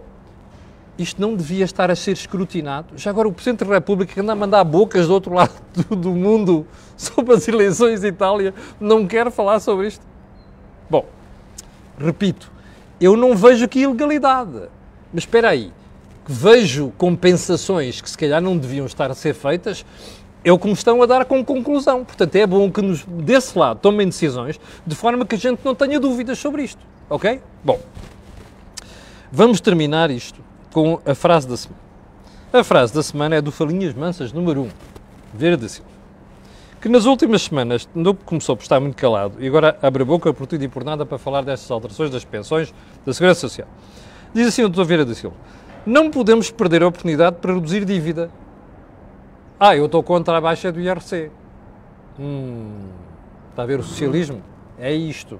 isto 1.01 1.21
não 1.21 1.35
devia 1.35 1.65
estar 1.65 1.91
a 1.91 1.97
ser 1.97 2.13
escrutinado. 2.13 2.89
Já 2.97 3.11
agora 3.11 3.27
o 3.27 3.33
Presidente 3.33 3.65
da 3.65 3.75
República 3.75 4.13
que 4.13 4.21
anda 4.21 4.33
a 4.33 4.37
mandar 4.37 4.63
bocas 4.65 5.07
do 5.07 5.15
outro 5.15 5.33
lado 5.33 5.55
do 5.89 6.11
mundo 6.11 6.67
sobre 6.95 7.35
as 7.35 7.49
eleições 7.49 8.03
de 8.03 8.09
Itália 8.09 8.53
não 8.79 9.07
quer 9.07 9.31
falar 9.31 9.61
sobre 9.61 9.89
isto. 9.89 10.05
Bom, 10.91 11.07
repito, 11.99 12.53
eu 13.01 13.17
não 13.17 13.35
vejo 13.35 13.65
aqui 13.65 13.81
ilegalidade. 13.81 14.69
Mas 15.13 15.23
espera 15.23 15.49
aí, 15.49 15.73
vejo 16.27 16.93
compensações 16.99 18.01
que 18.01 18.11
se 18.11 18.19
calhar 18.19 18.43
não 18.43 18.59
deviam 18.59 18.85
estar 18.85 19.11
a 19.11 19.15
ser 19.15 19.35
feitas, 19.35 19.85
é 20.45 20.53
o 20.53 20.59
que 20.59 20.67
me 20.67 20.75
estão 20.75 21.03
a 21.03 21.07
dar 21.07 21.25
como 21.25 21.43
conclusão. 21.45 22.05
Portanto, 22.05 22.37
é 22.37 22.47
bom 22.47 22.71
que 22.71 22.83
nos, 22.83 23.05
desse 23.05 23.59
lado 23.59 23.81
tomem 23.81 24.07
decisões 24.07 24.61
de 24.87 24.95
forma 24.95 25.25
que 25.25 25.35
a 25.35 25.39
gente 25.39 25.61
não 25.65 25.75
tenha 25.75 25.99
dúvidas 25.99 26.39
sobre 26.39 26.63
isto. 26.63 26.85
Ok? 27.09 27.41
Bom, 27.65 27.81
vamos 29.33 29.61
terminar 29.63 30.11
isto 30.11 30.50
com 30.73 31.01
a 31.05 31.15
frase 31.15 31.49
da 31.49 31.57
semana. 31.57 31.81
A 32.53 32.65
frase 32.65 32.95
da 32.95 33.03
semana 33.03 33.37
é 33.37 33.41
do 33.41 33.53
Falinhas 33.53 33.95
Mansas, 33.95 34.33
número 34.33 34.63
1, 34.63 34.69
Verde 35.35 35.69
Silva, 35.69 35.89
que 36.81 36.89
nas 36.89 37.05
últimas 37.07 37.43
semanas 37.43 37.89
começou 38.25 38.57
por 38.57 38.63
estar 38.63 38.81
muito 38.81 38.97
calado 38.97 39.37
e 39.39 39.47
agora 39.47 39.79
abre 39.81 40.03
a 40.03 40.07
boca 40.07 40.33
por 40.33 40.47
tudo 40.47 40.65
e 40.65 40.69
por 40.69 40.83
nada 40.83 41.07
para 41.07 41.19
falar 41.19 41.43
destas 41.43 41.71
alterações 41.71 42.11
das 42.11 42.25
pensões 42.25 42.75
da 43.05 43.13
Segurança 43.13 43.41
Social. 43.41 43.69
Diz 44.35 44.49
assim 44.49 44.65
o 44.65 44.69
Dr. 44.69 44.85
Vieira 44.85 45.05
da 45.05 45.15
Silva: 45.15 45.37
Não 45.87 46.11
podemos 46.11 46.51
perder 46.51 46.83
a 46.83 46.89
oportunidade 46.89 47.37
para 47.37 47.55
reduzir 47.55 47.85
dívida 47.85 48.31
ah, 49.63 49.77
eu 49.77 49.85
estou 49.85 50.03
contra 50.03 50.39
a 50.39 50.41
baixa 50.41 50.73
do 50.73 50.81
IRC. 50.81 51.31
Hum, 52.19 52.89
está 53.51 53.63
a 53.63 53.67
ver 53.67 53.79
o 53.79 53.83
socialismo? 53.83 54.43
É 54.79 54.91
isto. 54.91 55.39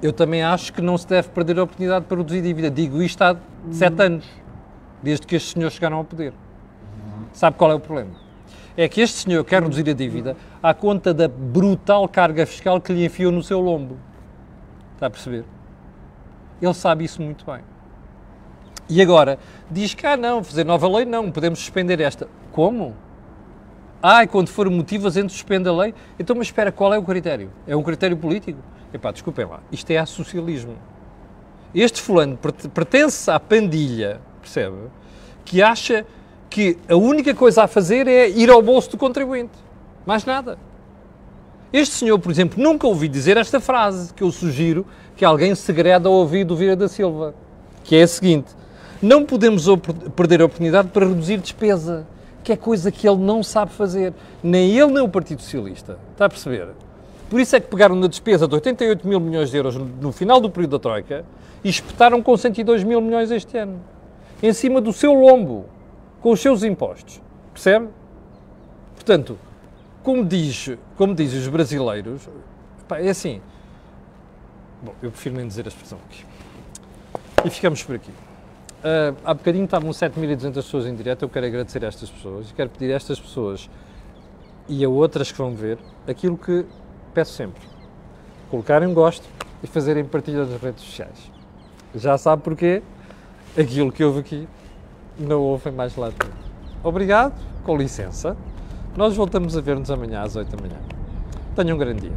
Eu 0.00 0.12
também 0.12 0.42
acho 0.42 0.72
que 0.72 0.80
não 0.80 0.96
se 0.96 1.06
deve 1.06 1.28
perder 1.28 1.58
a 1.58 1.64
oportunidade 1.64 2.04
para 2.04 2.16
reduzir 2.18 2.40
dívida. 2.40 2.70
Digo 2.70 3.02
isto 3.02 3.20
há 3.22 3.36
sete 3.70 4.00
anos, 4.00 4.24
desde 5.02 5.26
que 5.26 5.34
estes 5.36 5.52
senhores 5.52 5.74
chegaram 5.74 5.96
ao 5.96 6.04
poder. 6.04 6.32
Sabe 7.32 7.56
qual 7.56 7.70
é 7.72 7.74
o 7.74 7.80
problema? 7.80 8.10
É 8.76 8.88
que 8.88 9.00
este 9.00 9.18
senhor 9.18 9.44
quer 9.44 9.62
reduzir 9.62 9.88
a 9.90 9.92
dívida 9.92 10.36
à 10.62 10.72
conta 10.72 11.12
da 11.12 11.26
brutal 11.26 12.08
carga 12.08 12.46
fiscal 12.46 12.80
que 12.80 12.92
lhe 12.92 13.04
enfiou 13.04 13.32
no 13.32 13.42
seu 13.42 13.60
lombo. 13.60 13.96
Está 14.94 15.06
a 15.06 15.10
perceber? 15.10 15.44
Ele 16.62 16.74
sabe 16.74 17.04
isso 17.04 17.20
muito 17.20 17.44
bem. 17.44 17.60
E 18.88 19.02
agora 19.02 19.38
diz 19.70 19.94
que, 19.94 20.06
ah, 20.06 20.16
não, 20.16 20.42
fazer 20.42 20.64
nova 20.64 20.88
lei 20.88 21.04
não, 21.04 21.30
podemos 21.30 21.58
suspender 21.58 22.00
esta. 22.00 22.28
Como? 22.52 22.94
Ah, 24.00 24.22
e 24.22 24.28
quando 24.28 24.48
for 24.48 24.70
motivo 24.70 25.08
a 25.08 25.10
gente 25.10 25.32
suspende 25.32 25.68
a 25.68 25.72
lei? 25.72 25.92
Então, 26.18 26.36
mas 26.36 26.46
espera, 26.46 26.70
qual 26.70 26.94
é 26.94 26.98
o 26.98 27.02
critério? 27.02 27.50
É 27.66 27.74
um 27.74 27.82
critério 27.82 28.16
político? 28.16 28.60
Epá, 28.92 29.10
desculpem 29.10 29.46
lá, 29.46 29.60
isto 29.70 29.90
é 29.90 30.04
socialismo. 30.06 30.76
Este 31.74 32.00
fulano 32.00 32.38
pertence 32.72 33.30
à 33.30 33.38
pandilha, 33.38 34.20
percebe? 34.40 34.76
Que 35.44 35.62
acha 35.62 36.06
que 36.48 36.78
a 36.88 36.96
única 36.96 37.34
coisa 37.34 37.64
a 37.64 37.68
fazer 37.68 38.08
é 38.08 38.28
ir 38.28 38.50
ao 38.50 38.62
bolso 38.62 38.90
do 38.90 38.96
contribuinte. 38.96 39.52
Mais 40.06 40.24
nada. 40.24 40.58
Este 41.70 41.96
senhor, 41.96 42.18
por 42.18 42.32
exemplo, 42.32 42.62
nunca 42.62 42.86
ouvi 42.86 43.08
dizer 43.08 43.36
esta 43.36 43.60
frase 43.60 44.14
que 44.14 44.22
eu 44.22 44.32
sugiro 44.32 44.86
que 45.14 45.24
alguém 45.24 45.54
segreda 45.54 46.08
ao 46.08 46.14
ouvir 46.14 46.44
do 46.44 46.56
Vieira 46.56 46.74
da 46.74 46.88
Silva, 46.88 47.34
que 47.84 47.94
é 47.94 48.02
a 48.02 48.08
seguinte: 48.08 48.48
não 49.02 49.26
podemos 49.26 49.66
perder 50.16 50.40
a 50.40 50.46
oportunidade 50.46 50.88
para 50.88 51.06
reduzir 51.06 51.36
despesa 51.36 52.06
que 52.42 52.52
é 52.52 52.56
coisa 52.56 52.90
que 52.90 53.06
ele 53.06 53.18
não 53.18 53.42
sabe 53.42 53.72
fazer. 53.72 54.14
Nem 54.42 54.70
ele, 54.70 54.92
nem 54.92 55.02
o 55.02 55.08
Partido 55.08 55.42
Socialista. 55.42 55.98
Está 56.12 56.24
a 56.24 56.28
perceber? 56.30 56.68
Por 57.28 57.40
isso 57.40 57.54
é 57.56 57.60
que 57.60 57.68
pegaram 57.68 57.94
na 57.94 58.06
despesa 58.06 58.48
de 58.48 58.54
88 58.54 59.06
mil 59.06 59.20
milhões 59.20 59.50
de 59.50 59.56
euros 59.56 59.76
no 59.76 60.12
final 60.12 60.40
do 60.40 60.50
período 60.50 60.72
da 60.72 60.78
Troika 60.78 61.24
e 61.62 61.68
espetaram 61.68 62.22
com 62.22 62.36
102 62.36 62.84
mil 62.84 63.00
milhões 63.00 63.30
este 63.30 63.56
ano. 63.58 63.80
Em 64.42 64.52
cima 64.52 64.80
do 64.80 64.92
seu 64.92 65.12
lombo, 65.12 65.66
com 66.20 66.30
os 66.30 66.40
seus 66.40 66.62
impostos. 66.62 67.20
Percebe? 67.52 67.88
Portanto, 68.94 69.38
como 70.02 70.24
diz, 70.24 70.70
como 70.96 71.14
diz 71.14 71.34
os 71.34 71.48
brasileiros, 71.48 72.28
pá, 72.86 72.98
é 72.98 73.10
assim. 73.10 73.42
Bom, 74.82 74.94
eu 75.02 75.10
prefiro 75.10 75.36
nem 75.36 75.46
dizer 75.46 75.66
a 75.66 75.68
expressão 75.68 75.98
aqui. 76.08 76.24
E 77.44 77.50
ficamos 77.50 77.82
por 77.82 77.96
aqui. 77.96 78.10
Uh, 78.10 79.16
há 79.24 79.34
bocadinho 79.34 79.64
estavam 79.64 79.90
7.200 79.90 80.54
pessoas 80.54 80.86
em 80.86 80.94
direto. 80.94 81.22
Eu 81.22 81.28
quero 81.28 81.46
agradecer 81.46 81.84
a 81.84 81.88
estas 81.88 82.08
pessoas 82.08 82.50
e 82.50 82.54
quero 82.54 82.70
pedir 82.70 82.92
a 82.92 82.96
estas 82.96 83.20
pessoas 83.20 83.68
e 84.68 84.84
a 84.84 84.88
outras 84.88 85.32
que 85.32 85.38
vão 85.38 85.54
ver 85.54 85.78
aquilo 86.06 86.38
que 86.38 86.64
peço 87.18 87.32
sempre: 87.32 87.60
colocarem 88.48 88.86
um 88.86 88.94
gosto 88.94 89.26
e 89.60 89.66
fazerem 89.66 90.04
partilha 90.04 90.44
nas 90.44 90.62
redes 90.62 90.84
sociais. 90.84 91.32
Já 91.92 92.16
sabe 92.16 92.42
porquê? 92.42 92.80
Aquilo 93.58 93.90
que 93.90 94.04
houve 94.04 94.20
aqui 94.20 94.48
não 95.18 95.40
houve 95.40 95.72
mais 95.72 95.96
lado 95.96 96.14
Obrigado, 96.84 97.34
com 97.64 97.76
licença. 97.76 98.36
Nós 98.96 99.16
voltamos 99.16 99.56
a 99.56 99.60
ver-nos 99.60 99.90
amanhã 99.90 100.22
às 100.22 100.36
8 100.36 100.54
da 100.54 100.62
manhã. 100.62 100.78
Tenham 101.56 101.74
um 101.74 101.78
grande 101.78 102.02
dia. 102.02 102.16